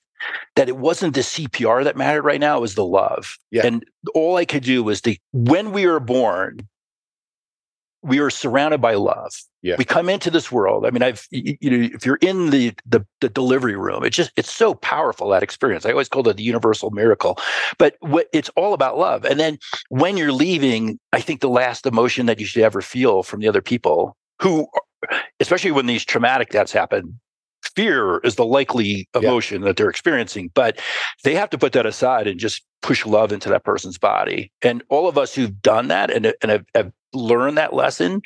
[0.55, 3.37] that it wasn't the CPR that mattered right now, it was the love.
[3.51, 3.65] Yeah.
[3.65, 6.67] And all I could do was to, when we were born,
[8.01, 9.33] we are surrounded by love.
[9.63, 9.75] Yeah.
[9.79, 10.85] We come into this world.
[10.85, 14.15] I mean, I've you, you know, if you're in the, the the delivery room, it's
[14.15, 15.87] just it's so powerful that experience.
[15.87, 17.39] I always call it the universal miracle.
[17.79, 19.25] But what it's all about love.
[19.25, 19.57] And then
[19.89, 23.47] when you're leaving, I think the last emotion that you should ever feel from the
[23.47, 24.67] other people who
[25.39, 27.19] especially when these traumatic deaths happen,
[27.75, 29.67] fear is the likely emotion yeah.
[29.67, 30.79] that they're experiencing, but
[31.23, 34.51] they have to put that aside and just push love into that person's body.
[34.61, 38.21] And all of us who've done that and, and have, have learned that lesson,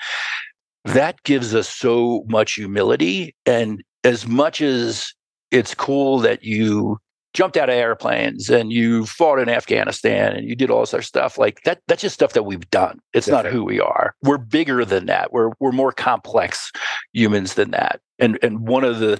[0.86, 3.36] that gives us so much humility.
[3.46, 5.14] And as much as
[5.52, 7.00] it's cool that you
[7.34, 11.04] jumped out of airplanes and you fought in Afghanistan and you did all this other
[11.04, 13.00] stuff like that that's just stuff that we've done.
[13.14, 14.16] It's not who we are.
[14.24, 15.32] We're bigger than that.
[15.32, 16.72] We're we're more complex
[17.14, 18.02] humans than that.
[18.18, 19.20] And and one of the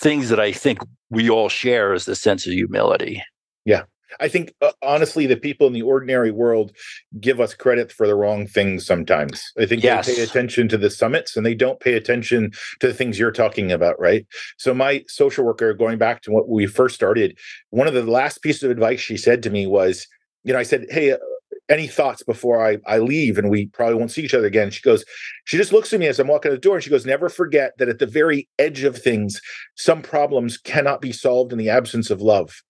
[0.00, 3.22] things that I think we all share is the sense of humility.
[3.64, 3.82] Yeah.
[4.20, 6.72] I think uh, honestly, the people in the ordinary world
[7.20, 9.44] give us credit for the wrong things sometimes.
[9.58, 10.06] I think yes.
[10.06, 13.32] they pay attention to the summits and they don't pay attention to the things you're
[13.32, 14.26] talking about, right?
[14.58, 17.38] So, my social worker, going back to what we first started,
[17.70, 20.06] one of the last pieces of advice she said to me was,
[20.44, 21.18] you know, I said, Hey, uh,
[21.68, 24.70] any thoughts before I, I leave and we probably won't see each other again.
[24.70, 25.04] She goes,
[25.44, 27.28] she just looks at me as I'm walking out the door and she goes, never
[27.28, 29.40] forget that at the very edge of things,
[29.74, 32.62] some problems cannot be solved in the absence of love.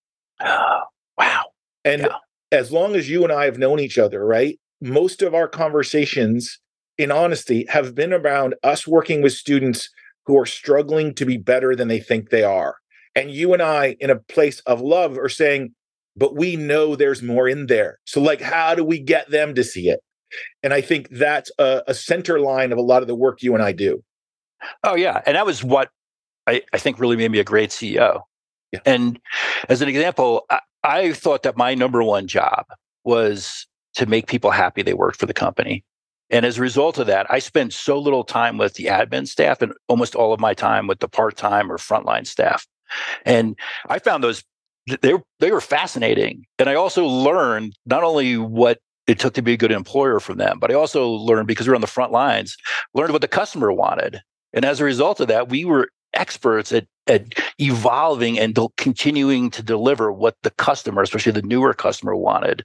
[1.19, 1.47] Wow.
[1.85, 2.17] And yeah.
[2.53, 4.59] as long as you and I have known each other, right?
[4.81, 6.59] Most of our conversations,
[6.99, 9.89] in honesty, have been around us working with students
[10.27, 12.77] who are struggling to be better than they think they are.
[13.15, 15.73] And you and I, in a place of love, are saying,
[16.17, 17.99] but we know there's more in there.
[18.05, 20.01] So, like, how do we get them to see it?
[20.63, 23.55] And I think that's a, a center line of a lot of the work you
[23.55, 24.03] and I do.
[24.83, 25.23] Oh, yeah.
[25.27, 25.91] And that was what
[26.47, 28.23] I, I think really made me a great CEO.
[28.73, 28.81] Yeah.
[28.85, 29.19] And
[29.69, 32.65] as an example, I, I thought that my number one job
[33.05, 35.85] was to make people happy they worked for the company.
[36.31, 39.63] And as a result of that, I spent so little time with the admin staff
[39.63, 42.67] and almost all of my time with the part-time or frontline staff.
[43.25, 43.57] And
[43.89, 44.45] I found those
[45.01, 46.45] they they were fascinating.
[46.59, 50.39] And I also learned not only what it took to be a good employer from
[50.39, 52.57] them, but I also learned because we were on the front lines,
[52.95, 54.21] learned what the customer wanted.
[54.53, 59.63] And as a result of that, we were experts at, at evolving and continuing to
[59.63, 62.63] deliver what the customer, especially the newer customer, wanted.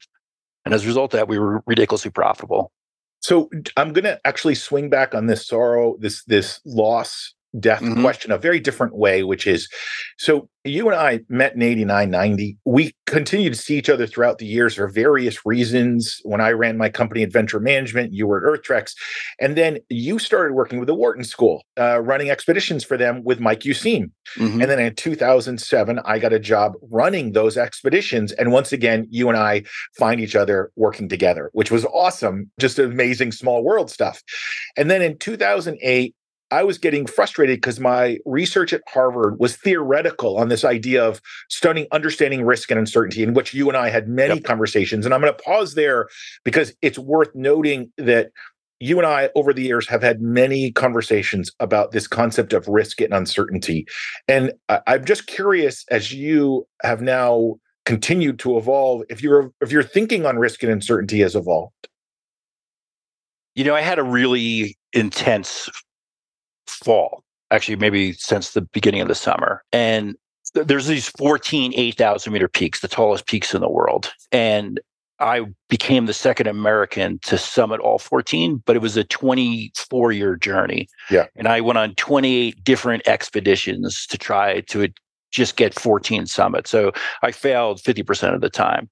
[0.65, 2.71] And as a result of that, we were ridiculously profitable.
[3.19, 8.01] So I'm going to actually swing back on this sorrow, this this loss death mm-hmm.
[8.01, 9.67] question a very different way, which is
[10.17, 12.57] so you and I met in 89, 90.
[12.65, 16.19] We continued to see each other throughout the years for various reasons.
[16.23, 18.93] When I ran my company Adventure Management, you were at EarthTreks.
[19.39, 23.39] And then you started working with the Wharton School, uh, running expeditions for them with
[23.39, 24.11] Mike Useem.
[24.37, 24.61] Mm-hmm.
[24.61, 28.31] And then in 2007, I got a job running those expeditions.
[28.33, 29.63] And once again, you and I
[29.97, 32.51] find each other working together, which was awesome.
[32.59, 34.21] Just amazing small world stuff.
[34.77, 36.15] And then in 2008,
[36.51, 41.21] I was getting frustrated because my research at Harvard was theoretical on this idea of
[41.49, 44.43] studying understanding risk and uncertainty, in which you and I had many yep.
[44.43, 45.05] conversations.
[45.05, 46.07] And I'm going to pause there
[46.43, 48.31] because it's worth noting that
[48.81, 52.99] you and I, over the years, have had many conversations about this concept of risk
[52.99, 53.85] and uncertainty.
[54.27, 59.83] And I'm just curious, as you have now continued to evolve, if you're if your
[59.83, 61.87] thinking on risk and uncertainty has evolved.
[63.55, 65.69] You know, I had a really intense
[66.73, 69.63] fall, actually, maybe since the beginning of the summer.
[69.71, 70.15] And
[70.53, 74.11] th- there's these 14 8,000 meter peaks, the tallest peaks in the world.
[74.31, 74.79] And
[75.21, 80.35] I became the second American to summit all 14, but it was a 24 year
[80.35, 80.89] journey.
[81.09, 81.27] Yeah.
[81.35, 84.87] And I went on 28 different expeditions to try to
[85.31, 86.69] just get 14 summits.
[86.69, 88.89] So I failed 50% of the time.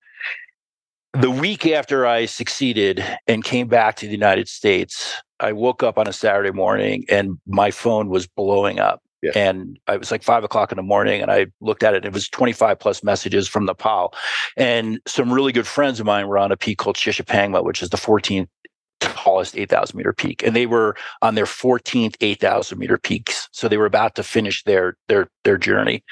[1.13, 5.97] The week after I succeeded and came back to the United States, I woke up
[5.97, 9.01] on a Saturday morning and my phone was blowing up.
[9.21, 9.31] Yeah.
[9.35, 12.05] And I was like five o'clock in the morning and I looked at it.
[12.05, 14.13] it was 25 plus messages from Nepal.
[14.55, 17.89] And some really good friends of mine were on a peak called Shishapangma, which is
[17.89, 18.47] the 14th
[18.99, 23.47] tallest 8,000 meter peak, and they were on their 14th 8,000 meter peaks.
[23.51, 26.03] So they were about to finish their their their journey,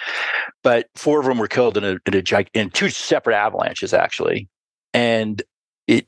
[0.64, 4.48] but four of them were killed in a in a in two separate avalanches actually,
[4.94, 5.42] and
[5.88, 6.08] it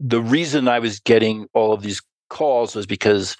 [0.00, 3.36] the reason I was getting all of these calls was because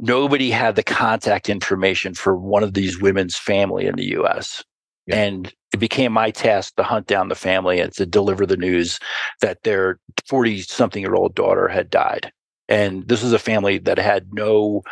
[0.00, 4.62] nobody had the contact information for one of these women's family in the U.S.
[5.06, 5.16] Yeah.
[5.16, 8.98] And it became my task to hunt down the family and to deliver the news
[9.40, 12.32] that their 40 something year old daughter had died.
[12.68, 14.82] And this was a family that had no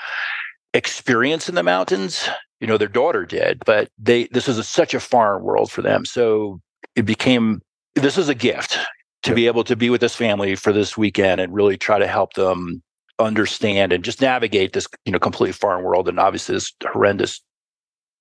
[0.75, 2.29] experience in the mountains.
[2.61, 5.83] You know, their daughter did, but they this was a, such a foreign world for
[5.83, 6.05] them.
[6.07, 6.61] So
[6.95, 7.61] it became
[7.95, 8.79] this was a gift
[9.23, 12.07] to be able to be with this family for this weekend and really try to
[12.07, 12.83] help them
[13.19, 17.41] understand and just navigate this, you know, completely foreign world and obviously this horrendous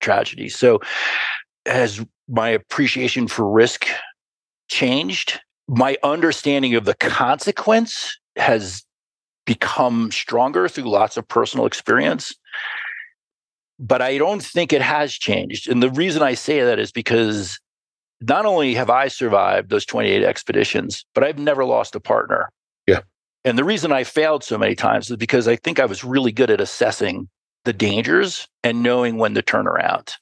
[0.00, 0.48] tragedy.
[0.48, 0.80] So
[1.66, 3.86] has my appreciation for risk
[4.68, 5.40] changed.
[5.68, 8.84] My understanding of the consequence has
[9.46, 12.34] become stronger through lots of personal experience.
[13.78, 15.68] But I don't think it has changed.
[15.68, 17.58] And the reason I say that is because
[18.20, 22.50] not only have I survived those 28 expeditions, but I've never lost a partner.
[23.46, 26.32] And the reason I failed so many times is because I think I was really
[26.32, 27.28] good at assessing
[27.64, 30.14] the dangers and knowing when to turn around.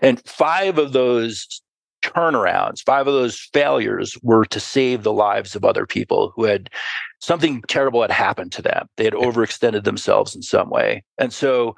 [0.00, 1.60] And five of those
[2.02, 6.70] turnarounds, five of those failures were to save the lives of other people who had
[7.20, 8.86] something terrible had happened to them.
[8.96, 11.02] They had overextended themselves in some way.
[11.18, 11.74] And so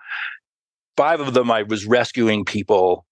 [0.98, 3.06] five of them I was rescuing people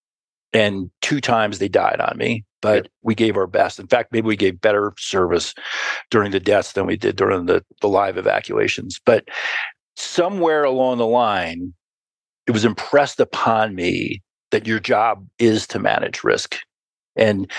[0.53, 3.79] and two times they died on me, but we gave our best.
[3.79, 5.55] In fact, maybe we gave better service
[6.11, 8.99] during the deaths than we did during the, the live evacuations.
[9.05, 9.29] But
[9.97, 11.75] somewhere along the line,
[12.47, 16.57] it was impressed upon me that your job is to manage risk.
[17.17, 17.51] And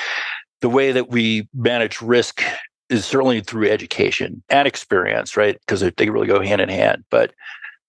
[0.61, 2.41] the way that we manage risk
[2.89, 5.59] is certainly through education and experience, right?
[5.59, 7.03] Because they really go hand in hand.
[7.09, 7.33] But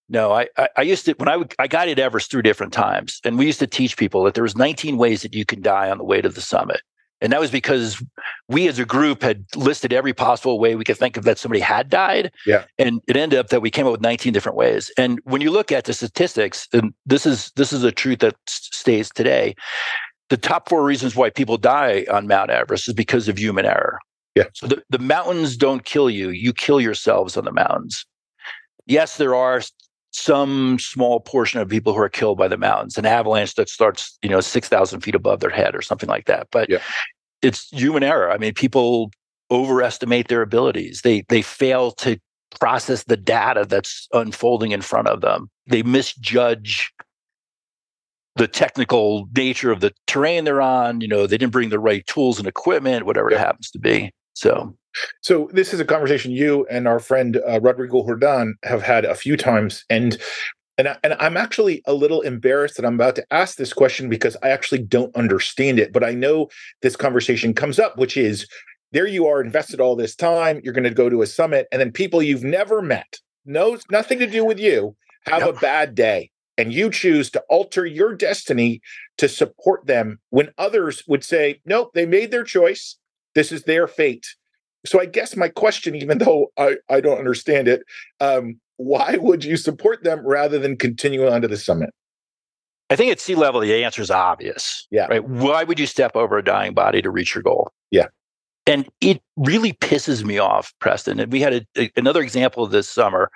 [0.09, 3.39] no, I, I used to when I would, I guided Everest through different times, and
[3.39, 5.99] we used to teach people that there was 19 ways that you can die on
[5.99, 6.83] the way to the summit.
[7.21, 8.03] And that was because
[8.49, 11.61] we as a group had listed every possible way we could think of that somebody
[11.61, 12.33] had died.
[12.47, 12.65] Yeah.
[12.79, 14.91] And it ended up that we came up with 19 different ways.
[14.99, 18.37] And when you look at the statistics, and this is this is a truth that
[18.47, 19.55] stays today,
[20.29, 23.99] the top four reasons why people die on Mount Everest is because of human error.
[24.35, 24.45] Yeah.
[24.53, 28.05] So the, the mountains don't kill you, you kill yourselves on the mountains.
[28.87, 29.63] Yes, there are
[30.15, 34.17] some small portion of people who are killed by the mountains, an avalanche that starts,
[34.23, 36.49] you know, 6,000 feet above their head or something like that.
[36.51, 36.79] But yeah
[37.45, 38.31] it's human error.
[38.31, 39.11] I mean, people
[39.51, 41.03] overestimate their abilities.
[41.03, 42.19] They they fail to
[42.59, 45.49] process the data that's unfolding in front of them.
[45.67, 46.93] They misjudge
[48.37, 51.01] the technical nature of the terrain they're on.
[51.01, 54.11] You know, they didn't bring the right tools and equipment, whatever it happens to be.
[54.33, 54.75] So,
[55.21, 59.15] so this is a conversation you and our friend uh, Rodrigo Jordan have had a
[59.15, 60.19] few times, and
[60.77, 64.09] and, I, and I'm actually a little embarrassed that I'm about to ask this question
[64.09, 65.93] because I actually don't understand it.
[65.93, 66.49] But I know
[66.83, 68.49] this conversation comes up, which is
[68.91, 70.61] there you are invested all this time.
[70.65, 74.19] You're going to go to a summit, and then people you've never met, no, nothing
[74.21, 76.31] to do with you, have a bad day.
[76.57, 78.81] And you choose to alter your destiny
[79.19, 82.97] to support them when others would say, nope, they made their choice.
[83.35, 84.27] This is their fate.
[84.87, 87.83] So I guess my question, even though I, I don't understand it,
[88.21, 91.91] um, why would you support them rather than continue on to the summit?
[92.91, 94.87] I think at sea level, the answer is obvious.
[94.91, 95.07] Yeah.
[95.07, 95.25] Right.
[95.25, 97.73] Why would you step over a dying body to reach your goal?
[97.91, 98.07] Yeah.
[98.67, 101.21] And it really pisses me off, Preston.
[101.21, 103.31] And we had a, a, another example this summer.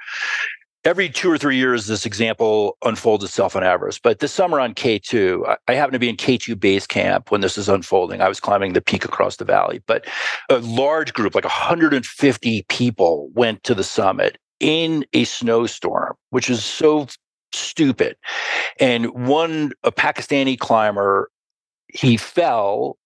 [0.84, 4.02] Every two or three years, this example unfolds itself on Everest.
[4.02, 7.58] But this summer on K2, I, happened to be in K2 base camp when this
[7.58, 8.20] is unfolding.
[8.20, 10.06] I was climbing the peak across the valley, but
[10.48, 16.64] a large group, like 150 people, went to the summit in a snowstorm, which is
[16.64, 17.08] so
[17.52, 18.16] stupid.
[18.78, 21.28] And one, a Pakistani climber,
[21.88, 22.98] he fell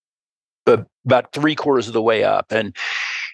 [0.66, 2.76] about three quarters of the way up and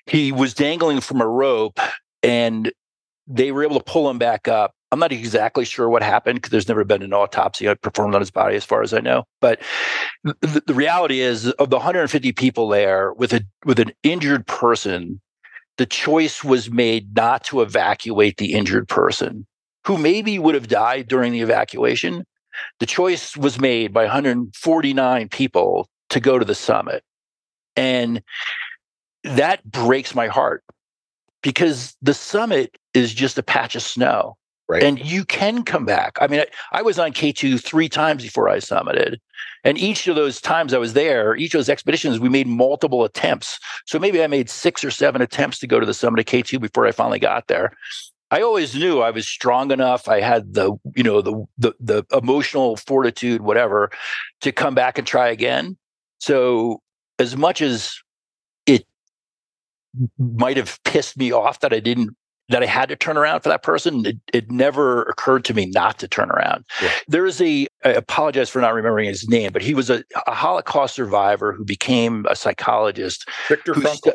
[0.07, 1.79] he was dangling from a rope
[2.22, 2.72] and
[3.28, 4.72] they were able to pull him back up.
[4.90, 8.30] I'm not exactly sure what happened because there's never been an autopsy performed on his
[8.30, 9.24] body, as far as I know.
[9.40, 9.60] But
[10.24, 15.20] the, the reality is, of the 150 people there, with a with an injured person,
[15.76, 19.46] the choice was made not to evacuate the injured person
[19.86, 22.24] who maybe would have died during the evacuation.
[22.80, 27.02] The choice was made by 149 people to go to the summit.
[27.76, 28.22] And
[29.22, 30.64] that breaks my heart
[31.42, 34.36] because the summit is just a patch of snow.
[34.68, 34.82] Right.
[34.82, 36.18] And you can come back.
[36.20, 39.16] I mean, I, I, was on K2 three times before I summited.
[39.64, 43.02] And each of those times I was there, each of those expeditions, we made multiple
[43.02, 43.58] attempts.
[43.86, 46.60] So maybe I made six or seven attempts to go to the summit of K2
[46.60, 47.72] before I finally got there.
[48.30, 50.06] I always knew I was strong enough.
[50.06, 53.90] I had the, you know, the the the emotional fortitude, whatever,
[54.42, 55.78] to come back and try again.
[56.18, 56.82] So
[57.18, 57.98] as much as
[60.18, 62.16] might have pissed me off that I didn't
[62.48, 65.66] that I had to turn around for that person, it, it never occurred to me
[65.66, 66.64] not to turn around.
[66.82, 66.90] Yeah.
[67.06, 70.34] There is a, I apologize for not remembering his name, but he was a, a
[70.34, 73.28] Holocaust survivor who became a psychologist.
[73.48, 74.12] Viktor Frankl.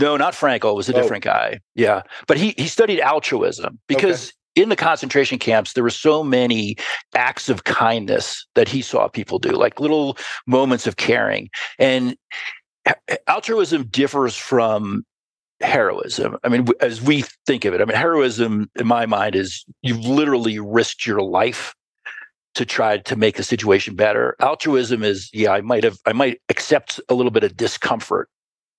[0.00, 0.72] no, not Frankl.
[0.72, 1.00] It was a oh.
[1.00, 1.60] different guy.
[1.76, 2.02] Yeah.
[2.26, 4.62] But he, he studied altruism because okay.
[4.62, 6.76] in the concentration camps, there were so many
[7.14, 10.18] acts of kindness that he saw people do, like little
[10.48, 11.48] moments of caring.
[11.78, 12.16] And
[13.26, 15.04] altruism differs from
[15.60, 16.36] heroism.
[16.44, 20.04] I mean, as we think of it, I mean, heroism in my mind is you've
[20.04, 21.74] literally risked your life
[22.54, 24.36] to try to make the situation better.
[24.40, 28.28] Altruism is, yeah, I might have, I might accept a little bit of discomfort.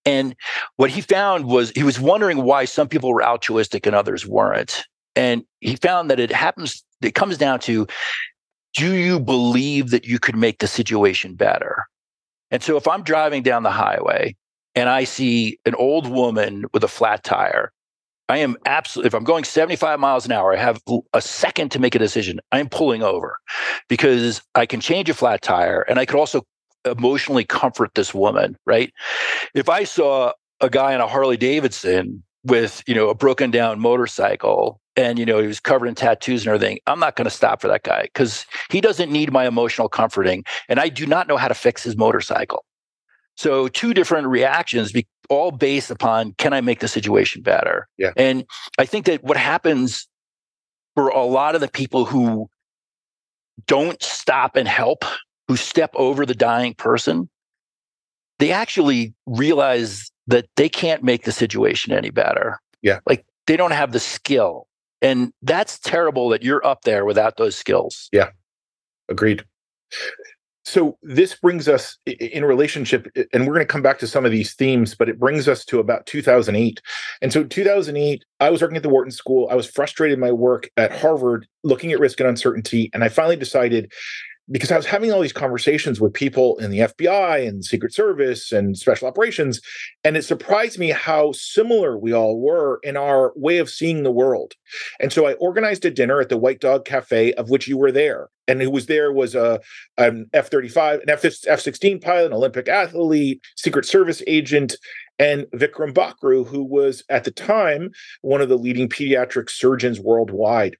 [0.06, 0.36] And
[0.78, 4.84] what he found was he was wondering why some people were altruistic and others weren't.
[5.16, 7.88] And he found that it happens, it comes down to
[8.76, 11.86] do you believe that you could make the situation better?
[12.56, 14.34] And so if I'm driving down the highway
[14.76, 17.74] and I see an old woman with a flat tire,
[18.30, 20.82] I am absolutely, if I'm going 75 miles an hour, I have
[21.12, 22.40] a second to make a decision.
[22.54, 23.36] I'm pulling over
[23.90, 26.44] because I can change a flat tire and I could also
[26.86, 28.90] emotionally comfort this woman, right?
[29.54, 30.32] If I saw
[30.62, 35.26] a guy in a Harley Davidson with, you know, a broken down motorcycle and, you
[35.26, 37.84] know, he was covered in tattoos and everything, I'm not going to stop for that
[37.84, 40.44] guy because he doesn't need my emotional comforting.
[40.70, 42.64] And I do not know how to fix his motorcycle.
[43.36, 47.88] So two different reactions, be, all based upon can I make the situation better?
[47.98, 48.12] Yeah.
[48.16, 48.46] And
[48.78, 50.08] I think that what happens
[50.96, 52.50] for a lot of the people who
[53.68, 55.04] don't stop and help,
[55.48, 57.30] who step over the dying person,
[58.40, 62.60] they actually realize that they can't make the situation any better.
[62.82, 63.00] Yeah.
[63.06, 64.68] Like they don't have the skill.
[65.02, 68.10] And that's terrible that you're up there without those skills.
[68.12, 68.30] Yeah.
[69.10, 69.44] Agreed
[70.66, 74.32] so this brings us in relationship and we're going to come back to some of
[74.32, 76.82] these themes but it brings us to about 2008
[77.22, 80.32] and so 2008 i was working at the wharton school i was frustrated in my
[80.32, 83.92] work at harvard looking at risk and uncertainty and i finally decided
[84.50, 88.52] because I was having all these conversations with people in the FBI and Secret Service
[88.52, 89.60] and special operations,
[90.04, 94.12] and it surprised me how similar we all were in our way of seeing the
[94.12, 94.54] world.
[95.00, 97.92] And so I organized a dinner at the White Dog Cafe, of which you were
[97.92, 98.30] there.
[98.48, 99.60] And who was there was a
[99.98, 104.76] an F thirty five, an F sixteen pilot, an Olympic athlete, Secret Service agent,
[105.18, 107.90] and Vikram Bakru, who was at the time
[108.22, 110.78] one of the leading pediatric surgeons worldwide.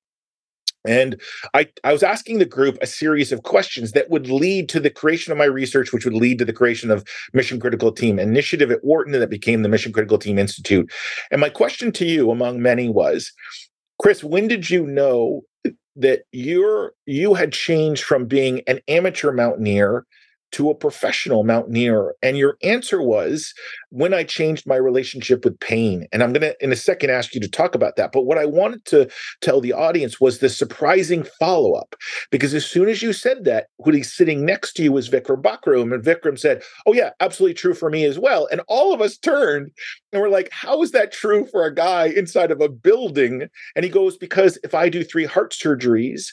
[0.88, 1.20] And
[1.54, 4.90] I, I was asking the group a series of questions that would lead to the
[4.90, 8.72] creation of my research, which would lead to the creation of Mission Critical Team Initiative
[8.72, 10.92] at Wharton that became the Mission Critical Team Institute.
[11.32, 13.32] And my question to you, among many, was
[14.00, 15.42] Chris, when did you know
[15.96, 20.06] that you're you had changed from being an amateur mountaineer
[20.52, 22.16] to a professional mountaineer?
[22.22, 23.54] And your answer was
[23.90, 26.08] when I changed my relationship with pain.
[26.12, 28.12] And I'm going to, in a second, ask you to talk about that.
[28.12, 29.10] But what I wanted to
[29.42, 31.96] tell the audience was the surprising follow up.
[32.32, 35.42] Because as soon as you said that, when he's sitting next to you was Vikram
[35.42, 38.48] Bakrum, and Vikram said, Oh, yeah, absolutely true for me as well.
[38.52, 39.72] And all of us turned
[40.12, 43.48] and we're like, How is that true for a guy inside of a building?
[43.76, 46.28] And he goes, Because if I do three heart surgeries,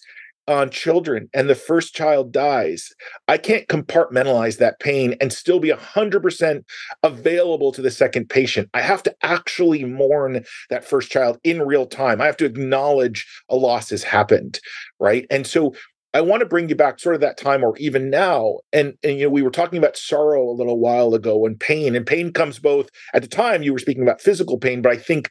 [0.52, 2.92] on children and the first child dies,
[3.28, 6.62] I can't compartmentalize that pain and still be 100%
[7.02, 8.68] available to the second patient.
[8.74, 12.20] I have to actually mourn that first child in real time.
[12.20, 14.60] I have to acknowledge a loss has happened,
[15.00, 15.26] right?
[15.30, 15.74] And so
[16.14, 18.58] I want to bring you back sort of that time or even now.
[18.72, 21.96] And, and you know, we were talking about sorrow a little while ago and pain,
[21.96, 24.96] and pain comes both at the time you were speaking about physical pain, but I
[24.98, 25.30] think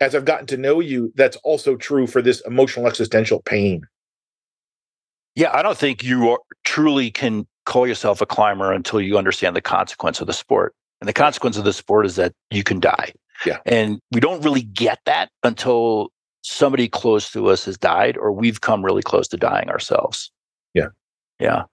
[0.00, 3.82] as I've gotten to know you, that's also true for this emotional existential pain.
[5.34, 9.56] Yeah, I don't think you are, truly can call yourself a climber until you understand
[9.56, 10.74] the consequence of the sport.
[11.00, 13.12] And the consequence of the sport is that you can die.
[13.44, 13.58] Yeah.
[13.66, 16.10] And we don't really get that until
[16.42, 20.30] somebody close to us has died or we've come really close to dying ourselves.
[20.74, 20.88] Yeah.
[21.40, 21.64] Yeah.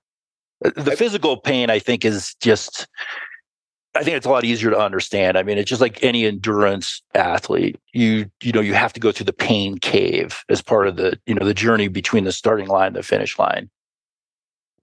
[0.63, 2.87] Uh, the physical pain, I think, is just
[3.99, 5.37] I think it's a lot easier to understand.
[5.37, 7.77] I mean, it's just like any endurance athlete.
[7.91, 11.19] You you know, you have to go through the pain cave as part of the,
[11.25, 13.69] you know, the journey between the starting line and the finish line.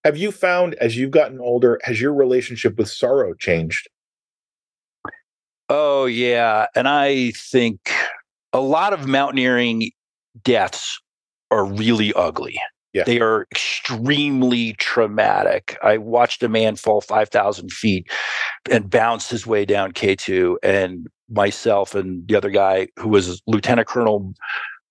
[0.04, 3.88] Have you found as you've gotten older, has your relationship with sorrow changed?
[5.70, 6.66] Oh yeah.
[6.74, 7.90] And I think
[8.52, 9.92] a lot of mountaineering
[10.44, 11.00] deaths
[11.50, 12.60] are really ugly.
[12.96, 13.04] Yeah.
[13.04, 15.76] They are extremely traumatic.
[15.82, 18.10] I watched a man fall 5,000 feet
[18.70, 23.86] and bounce his way down K2, and myself and the other guy, who was Lieutenant
[23.86, 24.32] Colonel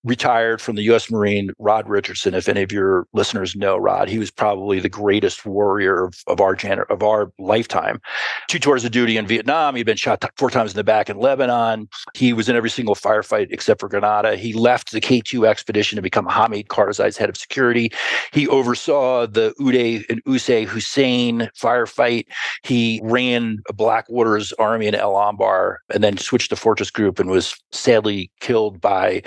[0.06, 1.12] retired from the U.S.
[1.12, 2.34] Marine, Rod Richardson.
[2.34, 6.39] If any of your listeners know Rod, he was probably the greatest warrior of, of
[6.39, 7.99] our gener- of our lifetime.
[8.47, 9.76] Two tours of duty in Vietnam.
[9.76, 11.89] He'd been shot t- four times in the back in Lebanon.
[12.14, 14.36] He was in every single firefight except for Grenada.
[14.36, 17.91] He left the K2 expedition to become Hamid Karzai's head of security.
[18.32, 22.26] He oversaw the Uday and Qusay Hussein firefight.
[22.64, 27.56] He ran Blackwater's army in El Anbar and then switched to Fortress Group and was
[27.72, 29.24] sadly killed by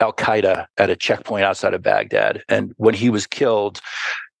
[0.00, 2.42] Al Qaeda at a checkpoint outside of Baghdad.
[2.48, 3.80] And when he was killed,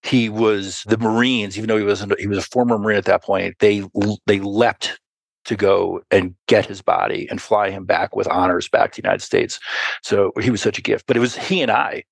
[0.02, 3.24] he was the Marines, even though he was he was a former Marine at that
[3.24, 3.56] point.
[3.58, 3.82] They
[4.26, 5.00] they leapt
[5.46, 9.06] to go and get his body and fly him back with honors back to the
[9.06, 9.60] United States.
[10.02, 11.06] So he was such a gift.
[11.06, 12.04] But it was he and I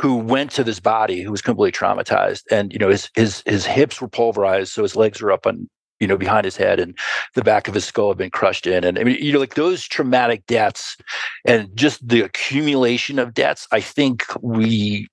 [0.00, 3.66] who went to this body who was completely traumatized, and you know his his his
[3.66, 5.68] hips were pulverized, so his legs were up on
[6.04, 6.94] you know, behind his head and
[7.34, 8.84] the back of his skull had been crushed in.
[8.84, 10.98] And I mean, you know, like those traumatic deaths
[11.46, 15.08] and just the accumulation of deaths, I think we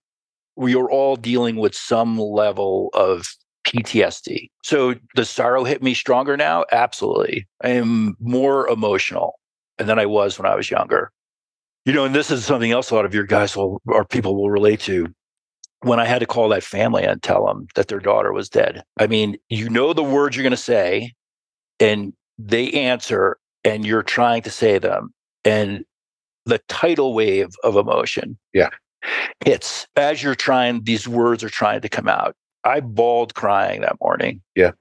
[0.57, 3.25] we are all dealing with some level of
[3.65, 4.49] PTSD.
[4.65, 6.65] So the sorrow hit me stronger now?
[6.73, 7.47] Absolutely.
[7.63, 9.39] I am more emotional
[9.77, 11.09] than I was when I was younger.
[11.85, 14.35] You know, and this is something else a lot of your guys will or people
[14.35, 15.07] will relate to
[15.81, 18.83] when I had to call that family and tell them that their daughter was dead.
[18.99, 21.13] I mean, you know the words you're going to say,
[21.79, 25.13] and they answer, and you're trying to say them,
[25.43, 25.83] and
[26.45, 28.69] the tidal wave of emotion, yeah,
[29.43, 30.83] hits as you're trying.
[30.83, 32.35] These words are trying to come out.
[32.63, 34.41] I bawled crying that morning.
[34.55, 34.71] Yeah.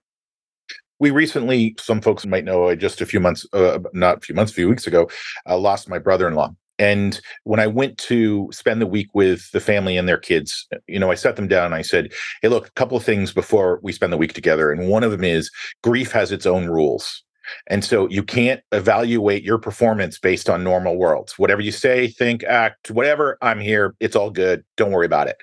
[0.99, 4.35] We recently, some folks might know, I just a few months, uh, not a few
[4.35, 5.09] months, a few weeks ago,
[5.49, 9.99] uh, lost my brother-in-law and when I went to spend the week with the family
[9.99, 12.11] and their kids, uh, you know, I sat them down and I said,
[12.41, 14.73] Hey, look, a couple of things before we spend the week together.
[14.73, 15.51] And one of them is
[15.85, 17.23] grief has its own rules.
[17.67, 21.39] And so you can't evaluate your performance based on normal worlds.
[21.39, 23.95] Whatever you say, think, act, whatever, I'm here.
[24.01, 24.65] It's all good.
[24.77, 25.37] Don't worry about it.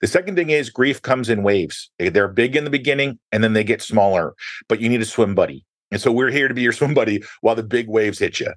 [0.00, 1.90] The second thing is grief comes in waves.
[1.98, 4.34] Eh, they're big in the beginning and then they get smaller,
[4.68, 5.64] but you need a swim buddy.
[5.90, 8.52] And so we're here to be your swim buddy while the big waves hit you.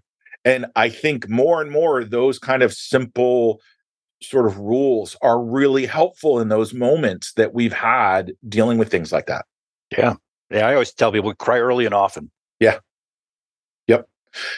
[0.46, 3.60] And I think more and more those kind of simple
[4.22, 9.12] sort of rules are really helpful in those moments that we've had dealing with things
[9.12, 9.46] like that.
[9.96, 10.16] Yeah.
[10.50, 10.68] Yeah.
[10.68, 12.32] I always tell people cry early and often.
[12.60, 12.80] Yeah.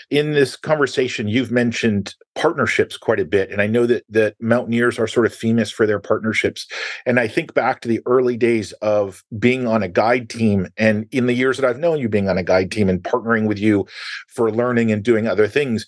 [0.10, 4.98] In this conversation you've mentioned partnerships quite a bit and i know that that mountaineers
[4.98, 6.68] are sort of famous for their partnerships.
[7.06, 11.08] And i think back to the early days of being on a guide team and
[11.12, 13.60] in the years that i've known you being on a guide team and partnering with
[13.60, 13.86] you
[14.28, 15.86] for learning and doing other things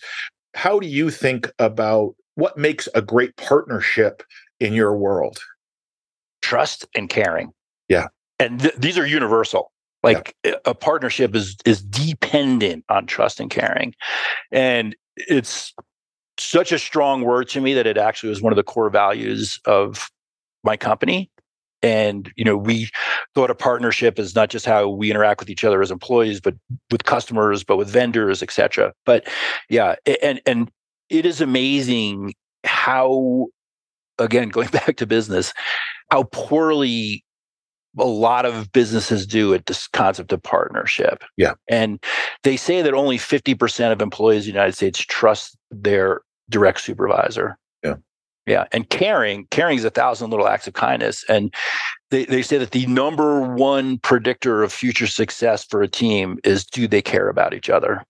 [0.54, 4.22] how do you think about what makes a great partnership
[4.60, 5.40] in your world?
[6.40, 7.52] Trust and caring.
[7.88, 8.06] Yeah.
[8.38, 9.71] And th- these are universal
[10.02, 10.54] like yeah.
[10.64, 13.94] a partnership is is dependent on trust and caring.
[14.50, 15.72] And it's
[16.38, 19.60] such a strong word to me that it actually was one of the core values
[19.66, 20.10] of
[20.64, 21.30] my company.
[21.82, 22.88] And you know, we
[23.34, 26.54] thought a partnership is not just how we interact with each other as employees, but
[26.90, 28.92] with customers, but with vendors, et cetera.
[29.04, 29.26] But
[29.68, 30.70] yeah, and and
[31.10, 32.34] it is amazing
[32.64, 33.48] how
[34.18, 35.52] again going back to business
[36.10, 37.24] how poorly
[37.98, 41.24] a lot of businesses do at this concept of partnership.
[41.36, 41.54] Yeah.
[41.68, 42.02] And
[42.42, 47.58] they say that only 50% of employees in the United States trust their direct supervisor.
[47.82, 47.96] Yeah.
[48.46, 48.64] Yeah.
[48.72, 51.24] And caring, caring is a thousand little acts of kindness.
[51.28, 51.54] And
[52.10, 56.64] they, they say that the number one predictor of future success for a team is
[56.64, 58.04] do they care about each other?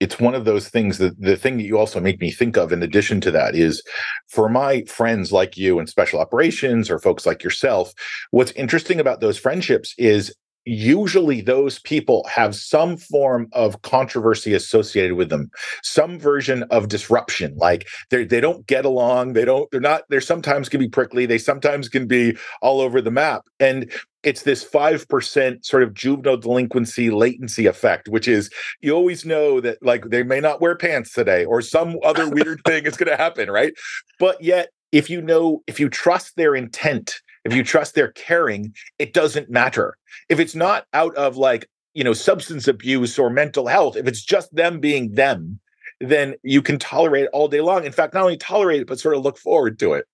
[0.00, 2.72] It's one of those things that the thing that you also make me think of
[2.72, 3.82] in addition to that is
[4.28, 7.92] for my friends like you in special operations or folks like yourself
[8.30, 10.34] what's interesting about those friendships is
[10.66, 15.48] usually those people have some form of controversy associated with them
[15.82, 20.20] some version of disruption like they they don't get along they don't they're not they're
[20.20, 23.90] sometimes can be prickly they sometimes can be all over the map and
[24.22, 28.50] it's this 5% sort of juvenile delinquency latency effect which is
[28.80, 32.60] you always know that like they may not wear pants today or some other weird
[32.66, 33.72] thing is going to happen right?
[34.18, 38.74] But yet if you know if you trust their intent if you trust their caring,
[38.98, 39.96] it doesn't matter.
[40.28, 44.22] If it's not out of like, you know, substance abuse or mental health, if it's
[44.22, 45.60] just them being them,
[46.00, 47.84] then you can tolerate it all day long.
[47.84, 50.06] In fact, not only tolerate it, but sort of look forward to it.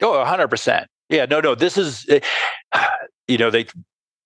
[0.00, 0.86] Oh, 100%.
[1.08, 1.54] Yeah, no, no.
[1.54, 2.20] This is, eh,
[3.28, 3.66] you know, they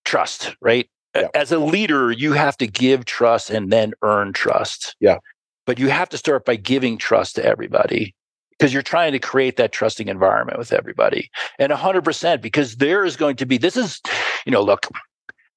[0.05, 0.87] trust, right?
[1.15, 1.27] Yeah.
[1.33, 4.95] As a leader, you have to give trust and then earn trust.
[4.99, 5.17] Yeah.
[5.65, 8.13] But you have to start by giving trust to everybody
[8.57, 11.29] because you're trying to create that trusting environment with everybody
[11.59, 14.01] and 100% because there is going to be this is
[14.45, 14.87] you know look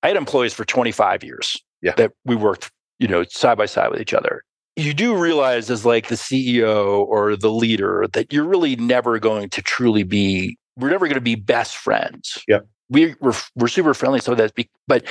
[0.02, 1.94] i had employees for 25 years yeah.
[1.96, 4.42] that we worked you know side by side with each other
[4.78, 9.50] you do realize as like the CEO or the leader that you're really never going
[9.50, 12.42] to truly be we're never going to be best friends.
[12.46, 15.04] yeah We we're, we're super friendly so that's be, but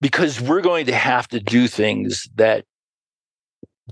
[0.00, 2.64] because we're going to have to do things that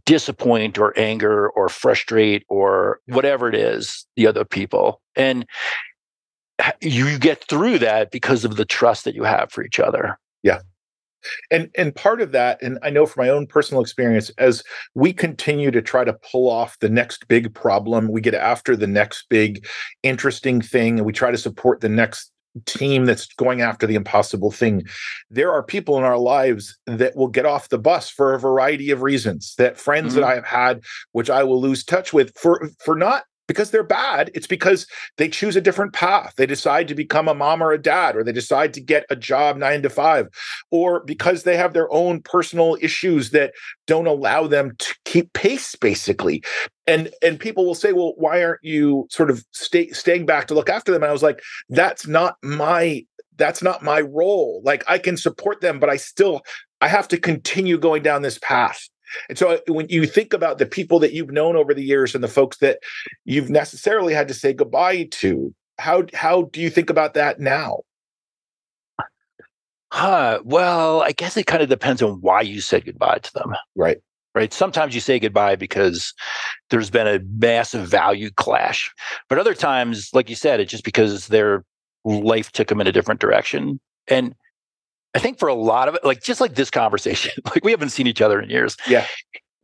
[0.07, 5.00] disappoint or anger or frustrate or whatever it is the other people.
[5.16, 5.46] And
[6.80, 10.18] you get through that because of the trust that you have for each other.
[10.42, 10.61] Yeah.
[11.50, 14.62] And and part of that and i know from my own personal experience as
[14.94, 18.86] we continue to try to pull off the next big problem we get after the
[18.86, 19.66] next big
[20.02, 22.30] interesting thing and we try to support the next
[22.66, 24.84] team that's going after the impossible thing
[25.30, 28.90] there are people in our lives that will get off the bus for a variety
[28.90, 30.20] of reasons that friends mm-hmm.
[30.20, 30.80] that i have had
[31.12, 34.30] which i will lose touch with for for not because they're bad.
[34.34, 34.86] It's because
[35.16, 36.34] they choose a different path.
[36.36, 39.16] They decide to become a mom or a dad, or they decide to get a
[39.16, 40.28] job nine to five,
[40.70, 43.53] or because they have their own personal issues that
[43.86, 46.42] don't allow them to keep pace, basically.
[46.86, 50.55] And and people will say, well, why aren't you sort of stay, staying back to
[50.55, 51.03] look after them?
[51.03, 53.05] And I was like, that's not my
[53.36, 54.62] that's not my role.
[54.64, 56.42] Like I can support them, but I still
[56.80, 58.88] I have to continue going down this path.
[59.28, 62.14] And so uh, when you think about the people that you've known over the years
[62.14, 62.80] and the folks that
[63.24, 67.80] you've necessarily had to say goodbye to, how how do you think about that now?
[69.92, 70.40] Huh.
[70.44, 73.54] Well, I guess it kind of depends on why you said goodbye to them.
[73.76, 73.98] Right.
[74.34, 74.52] Right.
[74.52, 76.12] Sometimes you say goodbye because
[76.70, 78.92] there's been a massive value clash.
[79.28, 81.64] But other times, like you said, it's just because their
[82.04, 83.78] life took them in a different direction.
[84.08, 84.34] And
[85.14, 87.90] I think for a lot of it, like just like this conversation, like we haven't
[87.90, 88.76] seen each other in years.
[88.86, 89.06] Yeah.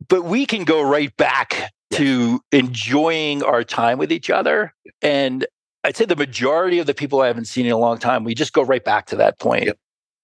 [0.07, 4.73] But we can go right back to enjoying our time with each other.
[5.01, 5.45] And
[5.83, 8.33] I'd say the majority of the people I haven't seen in a long time, we
[8.33, 9.65] just go right back to that point.
[9.65, 9.77] Yep.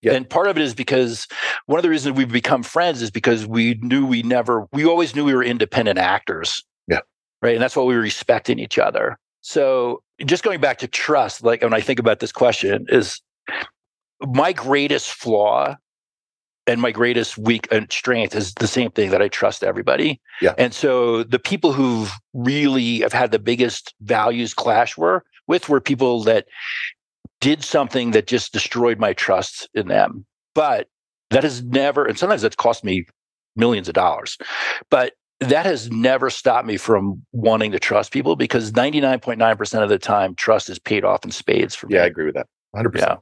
[0.04, 0.16] Yep.
[0.16, 1.28] And part of it is because
[1.66, 5.16] one of the reasons we've become friends is because we knew we never, we always
[5.16, 6.64] knew we were independent actors.
[6.88, 7.00] Yeah.
[7.42, 7.56] Right.
[7.56, 9.18] And that's what we were respecting each other.
[9.42, 13.22] So just going back to trust, like when I think about this question, is
[14.22, 15.76] my greatest flaw
[16.66, 20.20] and my greatest weak and strength is the same thing that I trust everybody.
[20.42, 20.54] Yeah.
[20.58, 25.80] And so the people who've really have had the biggest values clash were with were
[25.80, 26.46] people that
[27.40, 30.26] did something that just destroyed my trust in them.
[30.54, 30.88] But
[31.30, 33.06] that has never, and sometimes that's cost me
[33.56, 34.38] millions of dollars.
[34.90, 40.00] But that has never stopped me from wanting to trust people because 99.9% of the
[40.00, 41.96] time, trust is paid off in spades for me.
[41.96, 42.48] Yeah, I agree with that.
[42.76, 42.96] 100%.
[42.98, 43.18] Yeah.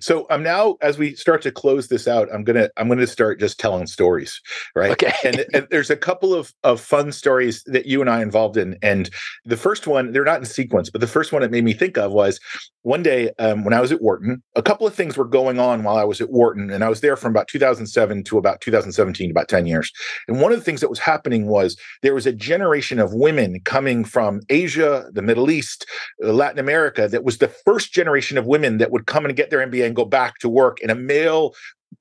[0.00, 3.40] So I'm now, as we start to close this out, I'm gonna I'm gonna start
[3.40, 4.40] just telling stories,
[4.74, 4.92] right?
[4.92, 5.12] Okay.
[5.24, 8.76] and, and, there's a couple of of fun stories that you and I involved in,
[8.82, 9.10] and
[9.44, 11.96] the first one they're not in sequence, but the first one it made me think
[11.96, 12.38] of was
[12.84, 15.84] one day um, when I was at Wharton, a couple of things were going on
[15.84, 19.30] while I was at Wharton, and I was there from about 2007 to about 2017,
[19.30, 19.90] about 10 years.
[20.28, 23.60] And one of the things that was happening was there was a generation of women
[23.64, 25.86] coming from Asia, the Middle East,
[26.22, 29.48] uh, Latin America that was the first generation of women that would come and get
[29.48, 31.54] their MBA and go back to work in a male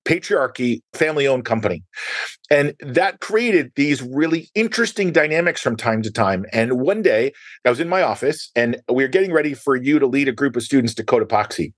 [0.06, 1.84] patriarchy family owned company.
[2.50, 6.46] And that created these really interesting dynamics from time to time.
[6.52, 7.32] And one day
[7.66, 10.34] I was in my office and we were getting ready for you to lead a
[10.34, 11.74] group of students to Cotopaxi.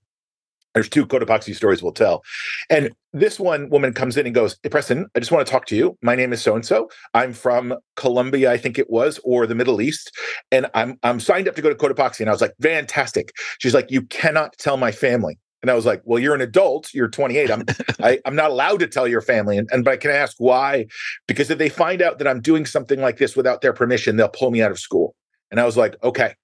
[0.74, 2.22] There's two Cotopaxi stories we'll tell.
[2.68, 5.64] And this one woman comes in and goes, Hey, Preston, I just want to talk
[5.66, 5.96] to you.
[6.02, 6.90] My name is so and so.
[7.14, 10.12] I'm from Colombia, I think it was, or the Middle East.
[10.52, 12.20] And I'm I'm signed up to go to Cotopaxi.
[12.20, 13.32] And I was like, Fantastic.
[13.58, 15.38] She's like, You cannot tell my family.
[15.66, 16.94] And I was like, well, you're an adult.
[16.94, 17.50] You're 28.
[17.50, 17.64] I'm
[18.00, 19.58] I, am i am not allowed to tell your family.
[19.58, 20.86] And, and but I can ask why?
[21.26, 24.28] Because if they find out that I'm doing something like this without their permission, they'll
[24.28, 25.16] pull me out of school.
[25.50, 26.34] And I was like, okay.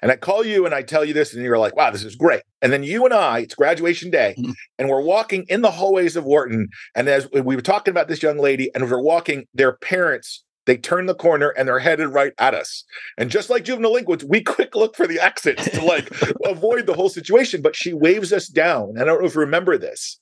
[0.00, 2.14] And I call you and I tell you this, and you're like, wow, this is
[2.14, 2.40] great.
[2.62, 4.52] And then you and I, it's graduation day, mm-hmm.
[4.78, 6.68] and we're walking in the hallways of Wharton.
[6.94, 10.76] And as we were talking about this young lady, and we're walking, their parents they
[10.76, 12.84] turn the corner and they're headed right at us.
[13.18, 16.10] And just like juvenile delinquents, we quick look for the exits to like
[16.44, 17.62] avoid the whole situation.
[17.62, 18.94] But she waves us down.
[18.98, 20.18] I don't know if you remember this.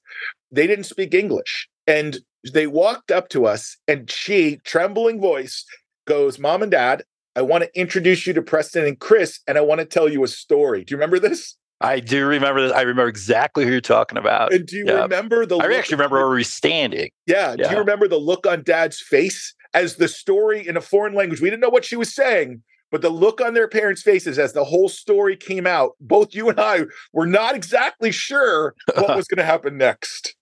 [0.51, 1.69] They didn't speak English.
[1.87, 2.19] And
[2.53, 5.65] they walked up to us and she, trembling voice,
[6.07, 7.05] goes, Mom and Dad,
[7.37, 10.25] I want to introduce you to Preston and Chris, and I want to tell you
[10.25, 10.83] a story.
[10.83, 11.57] Do you remember this?
[11.81, 12.73] I do remember this.
[12.73, 14.53] I remember exactly who you're talking about.
[14.53, 15.03] And do you yeah.
[15.03, 15.59] remember the?
[15.59, 17.11] I actually remember where we were standing.
[17.27, 17.55] Yeah.
[17.57, 17.69] yeah.
[17.69, 21.41] Do you remember the look on Dad's face as the story in a foreign language.
[21.41, 24.53] We didn't know what she was saying, but the look on their parents' faces as
[24.53, 29.27] the whole story came out, both you and I were not exactly sure what was
[29.29, 30.35] going to happen next.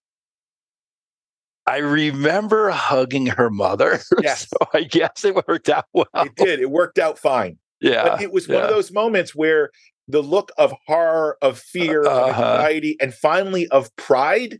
[1.65, 3.99] I remember hugging her mother.
[4.21, 4.47] Yes.
[4.49, 6.07] So I guess it worked out well.
[6.15, 6.59] It did.
[6.59, 7.57] It worked out fine.
[7.81, 8.03] Yeah.
[8.03, 9.69] But it was one of those moments where
[10.07, 12.21] the look of horror, of fear, uh-huh.
[12.21, 14.59] of anxiety, and finally of pride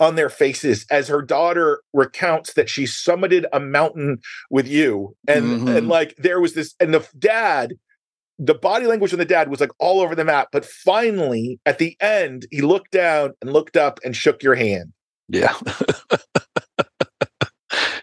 [0.00, 4.18] on their faces as her daughter recounts that she summited a mountain
[4.50, 5.76] with you and Mhm.
[5.76, 7.74] and like there was this and the dad
[8.38, 11.78] the body language on the dad was like all over the map but finally at
[11.78, 14.92] the end he looked down and looked up and shook your hand
[15.28, 15.54] Yeah.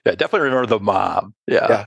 [0.06, 1.34] yeah, definitely remember the mom.
[1.48, 1.68] Yeah.
[1.70, 1.86] Yeah.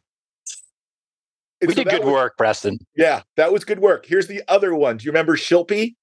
[1.62, 2.78] We so did good was- work, Preston.
[2.94, 5.94] yeah that was good work here's the other one do you remember shilpy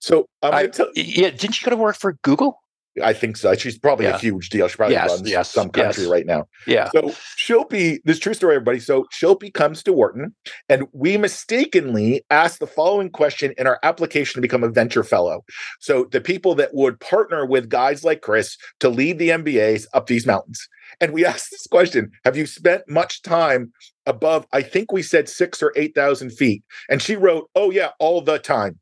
[0.00, 2.60] so i'm I, tell yeah, didn't she go to work for Google?
[3.02, 3.54] I think so.
[3.54, 4.66] She's probably a huge deal.
[4.66, 6.10] She probably Yes, runs yes, some country yes.
[6.10, 6.46] right now.
[6.66, 6.90] Yeah.
[6.90, 8.80] So Shilpy, this true story, everybody.
[8.80, 10.34] So Shilpy comes to Wharton,
[10.68, 15.44] and we mistakenly asked the following question in our application to become a venture fellow.
[15.78, 20.06] So the people that would partner with guys like Chris to lead the MBAs up
[20.06, 20.66] these mountains.
[21.00, 23.72] And we asked this question: Have you spent much time
[24.04, 24.46] above?
[24.52, 26.64] I think we said six or eight thousand feet.
[26.88, 28.80] And she wrote, "Oh yeah, all the time."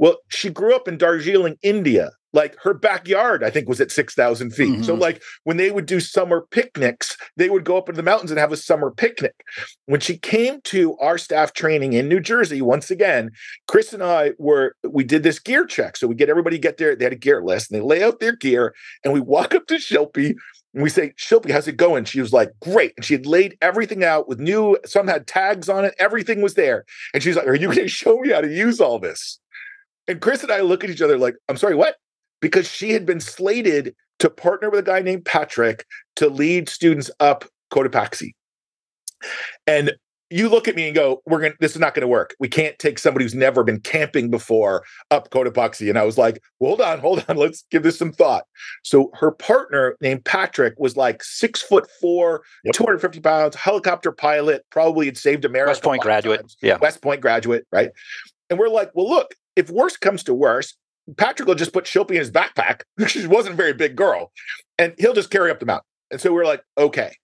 [0.00, 2.10] Well, she grew up in Darjeeling, India.
[2.32, 4.84] Like her backyard, I think, was at 6,000 feet.
[4.84, 5.00] So, Mhm.
[5.00, 8.38] like, when they would do summer picnics, they would go up into the mountains and
[8.40, 9.34] have a summer picnic.
[9.86, 13.30] When she came to our staff training in New Jersey, once again,
[13.68, 15.96] Chris and I were, we did this gear check.
[15.96, 18.20] So we get everybody get there, they had a gear list and they lay out
[18.20, 18.74] their gear
[19.04, 20.34] and we walk up to Shilpy
[20.72, 22.04] and we say, Shilpy, how's it going?
[22.04, 22.92] She was like, great.
[22.96, 26.54] And she had laid everything out with new, some had tags on it, everything was
[26.54, 26.84] there.
[27.12, 29.40] And she's like, Are you going to show me how to use all this?
[30.10, 31.94] And Chris and I look at each other like, I'm sorry, what?
[32.40, 35.86] Because she had been slated to partner with a guy named Patrick
[36.16, 38.32] to lead students up Cotopaxi.
[39.68, 39.92] And
[40.30, 41.54] you look at me and go, "We're gonna.
[41.60, 42.34] This is not going to work.
[42.40, 46.40] We can't take somebody who's never been camping before up Cotopaxi." And I was like,
[46.58, 47.36] well, "Hold on, hold on.
[47.36, 48.44] Let's give this some thought."
[48.82, 52.74] So her partner named Patrick was like six foot four, Yep.
[52.74, 54.64] 250 pounds, helicopter pilot.
[54.70, 55.70] Probably had saved America.
[55.70, 56.40] West Point Point graduate.
[56.40, 56.56] times.
[56.62, 56.78] Yeah.
[56.80, 57.90] West Point graduate, right?
[58.48, 60.74] And we're like, well, look, if worse comes to worse,
[61.16, 62.82] Patrick will just put Shilpy in his backpack.
[63.06, 64.32] she wasn't a very big girl,
[64.78, 65.86] and he'll just carry up the mountain.
[66.10, 67.14] And so we're like, okay.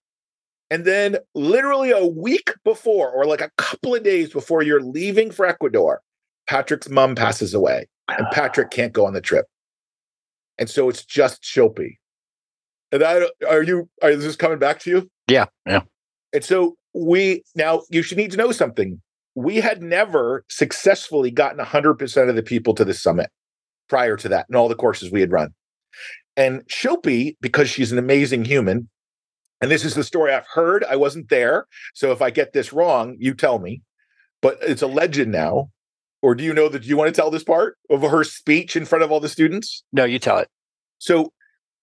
[0.69, 5.31] And then, literally a week before, or like a couple of days before you're leaving
[5.31, 6.01] for Ecuador,
[6.47, 9.45] Patrick's mom passes away, and Patrick can't go on the trip.
[10.57, 11.97] And so it's just Shilpy.
[12.91, 13.89] And I, are you?
[14.01, 15.09] Are is this coming back to you?
[15.27, 15.45] Yeah.
[15.65, 15.81] Yeah.
[16.33, 19.01] And so we now you should need to know something.
[19.37, 23.29] We had never successfully gotten 100% of the people to the summit
[23.87, 25.53] prior to that in all the courses we had run.
[26.35, 28.89] And Shilpy, because she's an amazing human,
[29.61, 31.67] and this is the story I've heard, I wasn't there.
[31.93, 33.83] So if I get this wrong, you tell me.
[34.41, 35.69] But it's a legend now.
[36.23, 38.85] Or do you know that you want to tell this part of her speech in
[38.85, 39.83] front of all the students?
[39.93, 40.47] No, you tell it.
[40.97, 41.31] So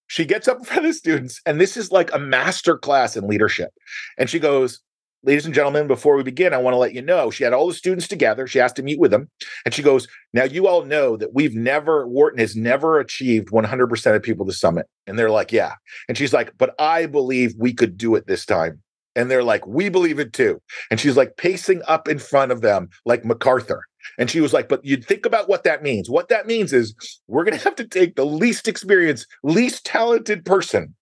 [0.09, 3.16] she gets up in front of the students, and this is like a master class
[3.16, 3.70] in leadership.
[4.18, 4.80] And she goes,
[5.27, 7.66] Ladies and gentlemen, before we begin, I want to let you know she had all
[7.66, 8.47] the students together.
[8.47, 9.31] She asked to meet with them.
[9.64, 14.16] And she goes, Now you all know that we've never, Wharton has never achieved 100%
[14.16, 14.87] of people to summit.
[15.07, 15.72] And they're like, Yeah.
[16.09, 18.83] And she's like, But I believe we could do it this time.
[19.16, 20.61] And they're like, We believe it too.
[20.91, 23.83] And she's like pacing up in front of them like MacArthur.
[24.18, 26.11] And she was like, but you'd think about what that means.
[26.11, 26.95] What that means is
[27.27, 30.95] we're going to have to take the least experienced, least talented person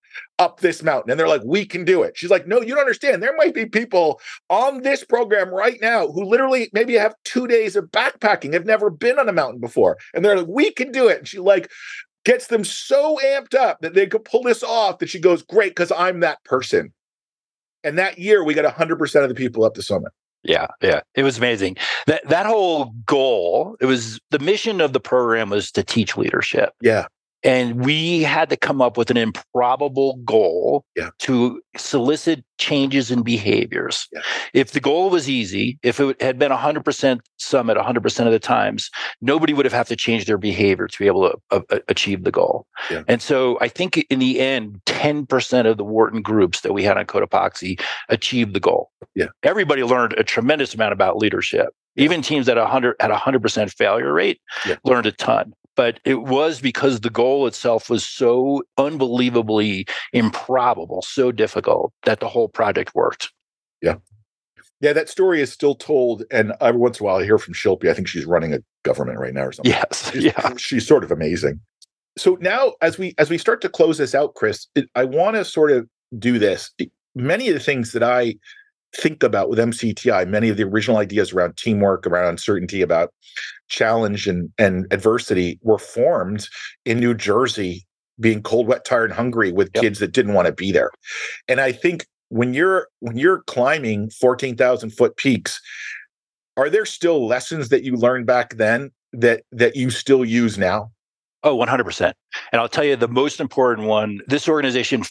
[0.43, 1.11] up this mountain.
[1.11, 2.17] And they're like, we can do it.
[2.17, 3.23] She's like, no, you don't understand.
[3.23, 4.21] There might be people
[4.51, 8.91] on this program right now who literally maybe have two days of backpacking, have never
[8.91, 9.97] been on a mountain before.
[10.13, 11.19] And they're like, we can do it.
[11.19, 11.71] And she like
[12.25, 15.71] gets them so amped up that they could pull this off that she goes, great,
[15.71, 16.93] because I'm that person.
[17.85, 20.13] And that year we got 100% of the people up the summit.
[20.45, 21.03] Yeah, yeah.
[21.15, 21.77] It was amazing.
[22.09, 26.71] That that whole goal, it was the mission of the program was to teach leadership.
[26.81, 27.07] Yeah.
[27.45, 31.11] And we had to come up with an improbable goal Yeah.
[31.21, 34.09] to solicit changes in behaviors.
[34.13, 34.21] Yeah.
[34.55, 38.91] If the goal was easy, if it had been 100% summit 100% of the times,
[39.21, 42.25] nobody would have had to change their behavior to be able to uh, uh, achieve
[42.25, 42.67] the goal.
[42.91, 43.03] Yeah.
[43.09, 46.97] And so I think in the end, 10% of the Wharton groups that we had
[46.97, 48.91] on Cotopaxi achieved the goal.
[49.15, 49.27] Yeah.
[49.43, 51.71] Everybody learned a tremendous amount about leadership.
[51.97, 54.41] Even teams at a 100 at a 100% failure rate
[54.85, 61.33] learned a ton but it was because the goal itself was so unbelievably improbable, so
[61.33, 63.33] difficult that the whole project worked.
[63.81, 63.97] Yeah,
[64.81, 66.25] Yeah, that story is still told.
[66.31, 67.89] And every once in a while I hear from Shilpi.
[67.91, 69.73] I think she's running a government right now or something.
[69.73, 70.11] Yes.
[70.13, 70.57] She's, Yeah.
[70.57, 71.61] she's sort of amazing.
[72.19, 75.37] So now as we as we start to close this out, Chris, it, I want
[75.37, 76.71] to sort of do this.
[77.15, 78.35] Many of the things that I
[78.97, 83.13] think about with MCTI, many of the original ideas around teamwork, around uncertainty, about
[83.69, 86.49] challenge and, and adversity were formed
[86.85, 87.87] in New Jersey,
[88.21, 89.83] being cold, wet, tired, and hungry with Yep.
[89.83, 90.91] kids that didn't want to be there.
[91.49, 95.61] And I think when you're when you're climbing 14,000 foot peaks,
[96.57, 100.91] are there still lessons that you learned back then that that you still use now?
[101.45, 102.13] Oh, 100%.
[102.53, 105.03] And I'll tell you the most important one this organization,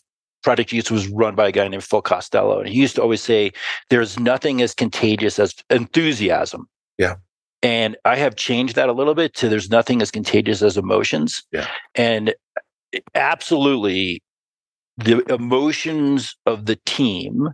[0.43, 2.59] Project Youth, was run by a guy named Phil Costello.
[2.59, 3.51] And he used to always say,
[3.89, 6.67] there's nothing as contagious as enthusiasm.
[6.97, 7.15] Yeah.
[7.63, 11.43] And I have changed that a little bit to there's nothing as contagious as emotions.
[11.51, 11.67] Yeah.
[11.95, 12.33] And
[12.93, 14.23] eh, absolutely,
[14.97, 17.49] the emotions of the team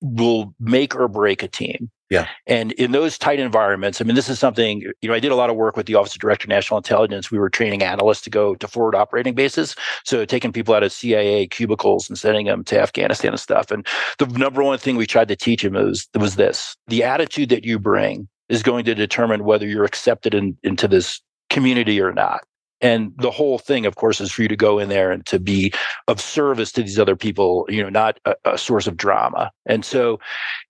[0.00, 1.90] will make or break a team.
[2.10, 2.26] Yeah.
[2.48, 5.36] And in those tight environments, I mean, this is something, you know, I did a
[5.36, 7.30] lot of work with the Office of Director of National Intelligence.
[7.30, 9.76] We were training analysts to go to forward operating bases.
[10.04, 13.70] So taking people out of CIA cubicles and sending them to Afghanistan and stuff.
[13.70, 13.86] And
[14.18, 17.64] the number one thing we tried to teach them was, was this the attitude that
[17.64, 22.40] you bring is going to determine whether you're accepted in, into this community or not.
[22.80, 25.38] And the whole thing, of course, is for you to go in there and to
[25.38, 25.72] be
[26.08, 29.50] of service to these other people, you know, not a, a source of drama.
[29.66, 30.18] And so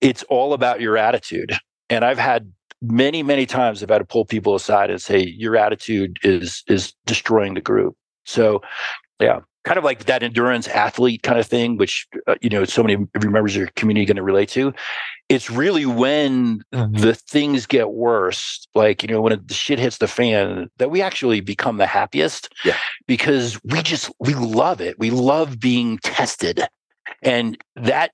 [0.00, 1.52] it's all about your attitude.
[1.88, 2.52] And I've had
[2.82, 6.94] many, many times I've had to pull people aside and say, your attitude is is
[7.06, 7.96] destroying the group.
[8.24, 8.62] So
[9.20, 12.82] yeah, kind of like that endurance athlete kind of thing, which uh, you know so
[12.82, 14.72] many of your members of your community going to relate to.
[15.28, 20.08] It's really when the things get worse, like you know when the shit hits the
[20.08, 22.52] fan, that we actually become the happiest.
[22.64, 22.76] Yeah.
[23.06, 24.98] because we just we love it.
[24.98, 26.62] We love being tested,
[27.22, 28.12] and that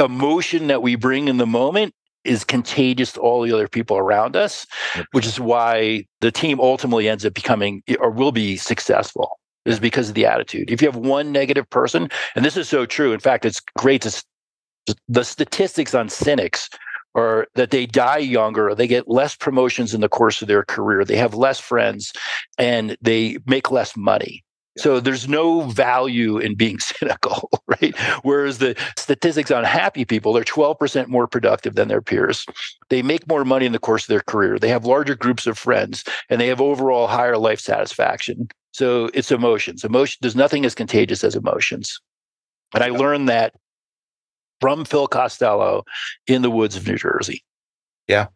[0.00, 1.92] emotion that we bring in the moment
[2.24, 4.66] is contagious to all the other people around us,
[5.12, 9.38] which is why the team ultimately ends up becoming or will be successful
[9.68, 10.70] is because of the attitude.
[10.70, 14.02] If you have one negative person, and this is so true, in fact, it's great
[14.02, 14.24] to
[15.08, 16.70] the statistics on cynics
[17.14, 21.04] are that they die younger, they get less promotions in the course of their career,
[21.04, 22.12] they have less friends,
[22.58, 24.44] and they make less money.
[24.78, 27.98] So there's no value in being cynical, right?
[28.22, 32.46] Whereas the statistics on happy people, they're 12% more productive than their peers.
[32.88, 34.58] They make more money in the course of their career.
[34.58, 38.48] They have larger groups of friends and they have overall higher life satisfaction.
[38.78, 39.82] So it's emotions.
[39.82, 42.00] Emotion, there's nothing as contagious as emotions.
[42.72, 43.54] And I learned that
[44.60, 45.82] from Phil Costello
[46.28, 47.42] in the woods of New Jersey.
[48.06, 48.28] Yeah.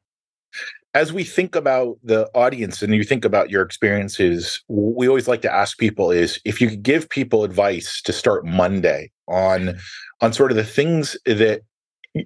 [0.95, 5.43] As we think about the audience and you think about your experiences, we always like
[5.43, 9.78] to ask people is if you could give people advice to start Monday on
[10.22, 11.61] on sort of the things that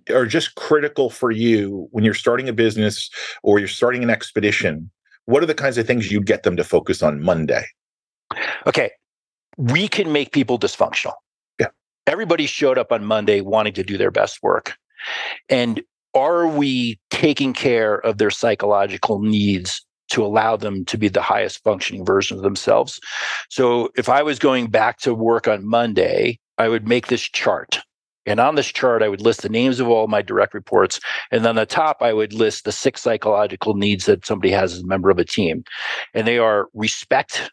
[0.09, 3.11] are just critical for you when you're starting a business
[3.43, 4.91] or you're starting an expedition,
[5.27, 7.67] what are the kinds of things you'd get them to focus on Monday?
[8.67, 8.91] Okay.
[9.57, 11.15] We can make people dysfunctional.
[11.59, 11.69] Yeah.
[12.07, 14.77] Everybody showed up on Monday wanting to do their best work.
[15.49, 15.83] And
[16.15, 21.63] are we taking care of their psychological needs to allow them to be the highest
[21.63, 23.01] functioning version of themselves?
[23.51, 27.81] So if I was going back to work on Monday, I would make this chart.
[28.27, 30.99] And on this chart, I would list the names of all my direct reports.
[31.31, 34.81] And on the top, I would list the six psychological needs that somebody has as
[34.81, 35.63] a member of a team.
[36.13, 37.51] And they are respect,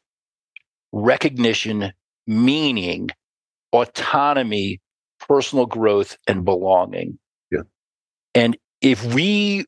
[0.94, 1.91] recognition,
[2.26, 3.10] meaning,
[3.74, 4.80] autonomy,
[5.28, 7.18] personal growth, and belonging.
[7.52, 7.64] Yeah.
[8.36, 9.66] And if we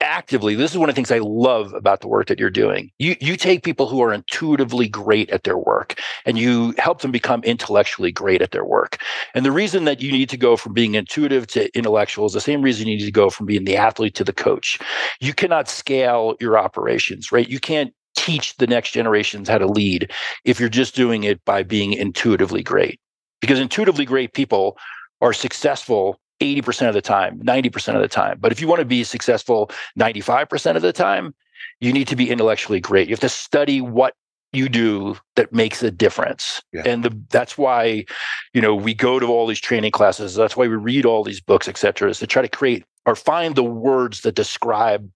[0.00, 2.90] actively, this is one of the things I love about the work that you're doing.
[2.98, 7.10] You you take people who are intuitively great at their work and you help them
[7.10, 9.02] become intellectually great at their work.
[9.34, 12.40] And the reason that you need to go from being intuitive to intellectual is the
[12.40, 14.78] same reason you need to go from being the athlete to the coach.
[15.20, 17.48] You cannot scale your operations, right?
[17.48, 17.92] You can't
[18.30, 20.10] teach the next generations how to lead
[20.44, 23.00] if you're just doing it by being intuitively great.
[23.40, 24.78] Because intuitively great people
[25.20, 28.38] are successful 80% of the time, 90% of the time.
[28.40, 31.34] But if you want to be successful 95% of the time,
[31.80, 33.08] you need to be intellectually great.
[33.08, 34.14] You have to study what
[34.52, 36.62] you do that makes a difference.
[36.72, 36.82] Yeah.
[36.84, 38.04] And the, that's why,
[38.52, 40.34] you know, we go to all these training classes.
[40.34, 43.16] That's why we read all these books, et cetera, is to try to create or
[43.16, 45.10] find the words that describe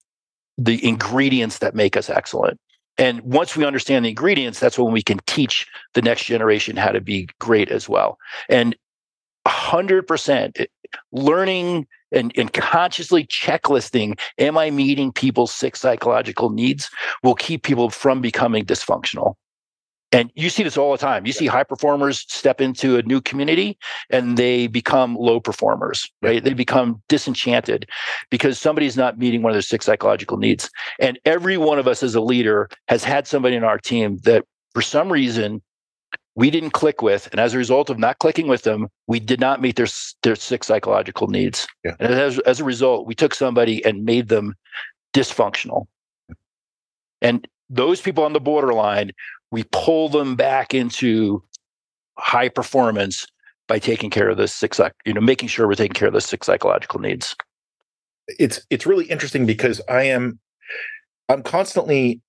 [0.56, 2.58] the ingredients that make us excellent.
[2.98, 6.90] And once we understand the ingredients, that's when we can teach the next generation how
[6.92, 8.18] to be great as well.
[8.48, 8.76] And
[9.46, 10.66] 100% eh,
[11.12, 16.88] learning and, and consciously checklisting, am I meeting people's six psychological needs,
[17.22, 19.34] will keep people from becoming dysfunctional.
[20.14, 21.26] And you see this all the time.
[21.26, 23.76] You see high performers step into a new community
[24.10, 26.42] and they become low performers, right?
[26.42, 27.88] They become disenchanted
[28.30, 30.70] because somebody's not meeting one of their six psychological needs.
[31.00, 34.44] And every one of us as a leader has had somebody in our team that
[34.72, 35.60] for some reason
[36.36, 37.28] we didn't click with.
[37.32, 39.88] And as a result of not clicking with them, we did not meet their,
[40.22, 41.66] their six psychological needs.
[41.84, 41.96] Yeah.
[41.98, 44.54] And as, as a result, we took somebody and made them
[45.12, 45.86] dysfunctional.
[47.20, 49.10] And those people on the borderline
[49.54, 51.40] we pull them back into
[52.18, 53.24] high performance
[53.68, 56.20] by taking care of the six, you know, making sure we're taking care of the
[56.20, 57.36] six psychological needs.
[58.26, 60.40] It's it's really interesting because I am
[61.28, 62.20] I'm constantly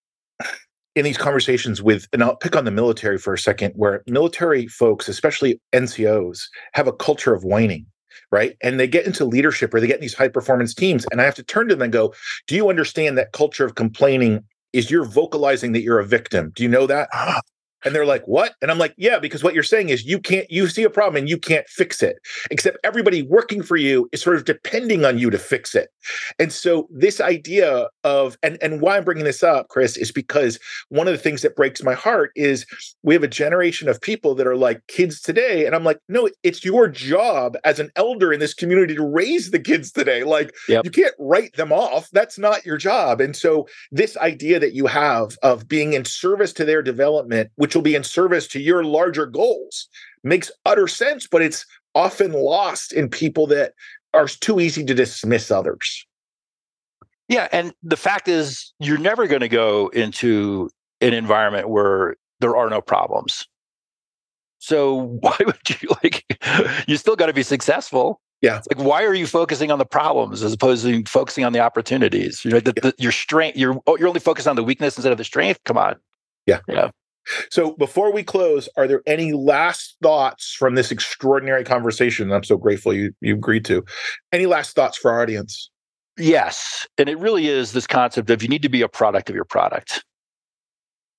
[0.96, 4.68] in these conversations with, and I'll pick on the military for a second, where military
[4.68, 7.88] folks, especially NCOs, have a culture of whining
[8.32, 8.58] right?
[8.64, 11.06] And they get into leadership or they get in these high performance teams.
[11.12, 12.14] And I have to turn to them and go,
[12.48, 14.44] Do you understand that culture of complaining
[14.76, 16.52] is you're vocalizing that you're a victim?
[16.56, 17.10] Do you know that?
[17.14, 17.42] Ah.
[17.86, 18.56] And they're like, what?
[18.62, 21.18] And I'm like, yeah, because what you're saying is you can't, you see a problem
[21.18, 22.18] and you can't fix it.
[22.50, 25.90] Except everybody working for you is sort of depending on you to fix it.
[26.40, 30.60] And so this idea of, and, and why I'm bringing this up, Chris, is because
[30.90, 32.66] one of the things that breaks my heart is
[33.04, 35.68] we have a generation of people that are like kids today.
[35.68, 39.52] And I'm like, no, it's your job as an elder in this community to raise
[39.52, 40.24] the kids today.
[40.24, 40.86] Like yep.
[40.86, 42.10] you can't write them off.
[42.12, 43.22] That's not your job.
[43.22, 47.75] And so this idea that you have of being in service to their development, which
[47.76, 49.88] will be in service to your larger goals
[50.24, 53.74] makes utter sense, but it's often lost in people that
[54.14, 56.06] are too easy to dismiss others.
[57.28, 57.48] Yeah.
[57.52, 60.70] And the fact is, you're never going to go into
[61.02, 63.48] an environment where there are no problems.
[64.60, 66.26] So why would you like,
[66.88, 68.22] you still got to be successful.
[68.42, 68.58] Yeah.
[68.58, 71.60] It's like, why are you focusing on the problems as opposed to focusing on the
[71.60, 72.44] opportunities?
[72.46, 72.90] You know, the, yeah.
[72.90, 75.62] the, your strength, you're, oh, you're only focused on the weakness instead of the strength.
[75.64, 75.96] Come on.
[76.46, 76.60] Yeah.
[76.68, 76.90] Yeah.
[77.50, 82.32] So before we close, are there any last thoughts from this extraordinary conversation?
[82.32, 83.84] I'm so grateful you you agreed to.
[84.32, 85.70] Any last thoughts for our audience?
[86.18, 86.88] Yes.
[86.98, 89.46] And it really is this concept of you need to be a product of your
[89.46, 90.04] product.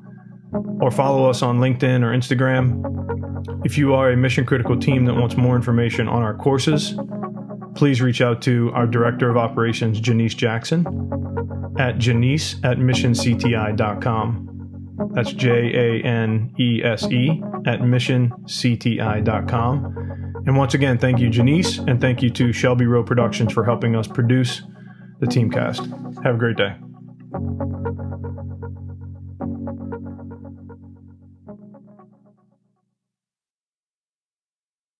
[0.81, 2.83] or follow us on LinkedIn or Instagram.
[3.65, 6.93] If you are a mission critical team that wants more information on our courses,
[7.75, 10.85] please reach out to our Director of Operations, Janese Jackson,
[11.77, 14.56] at janese at missioncti.com.
[15.13, 19.95] That's J A N E S E at missioncti.com.
[20.45, 23.95] And once again, thank you, Janese, and thank you to Shelby Rowe Productions for helping
[23.95, 24.61] us produce
[25.19, 26.23] the Teamcast.
[26.23, 26.75] Have a great day.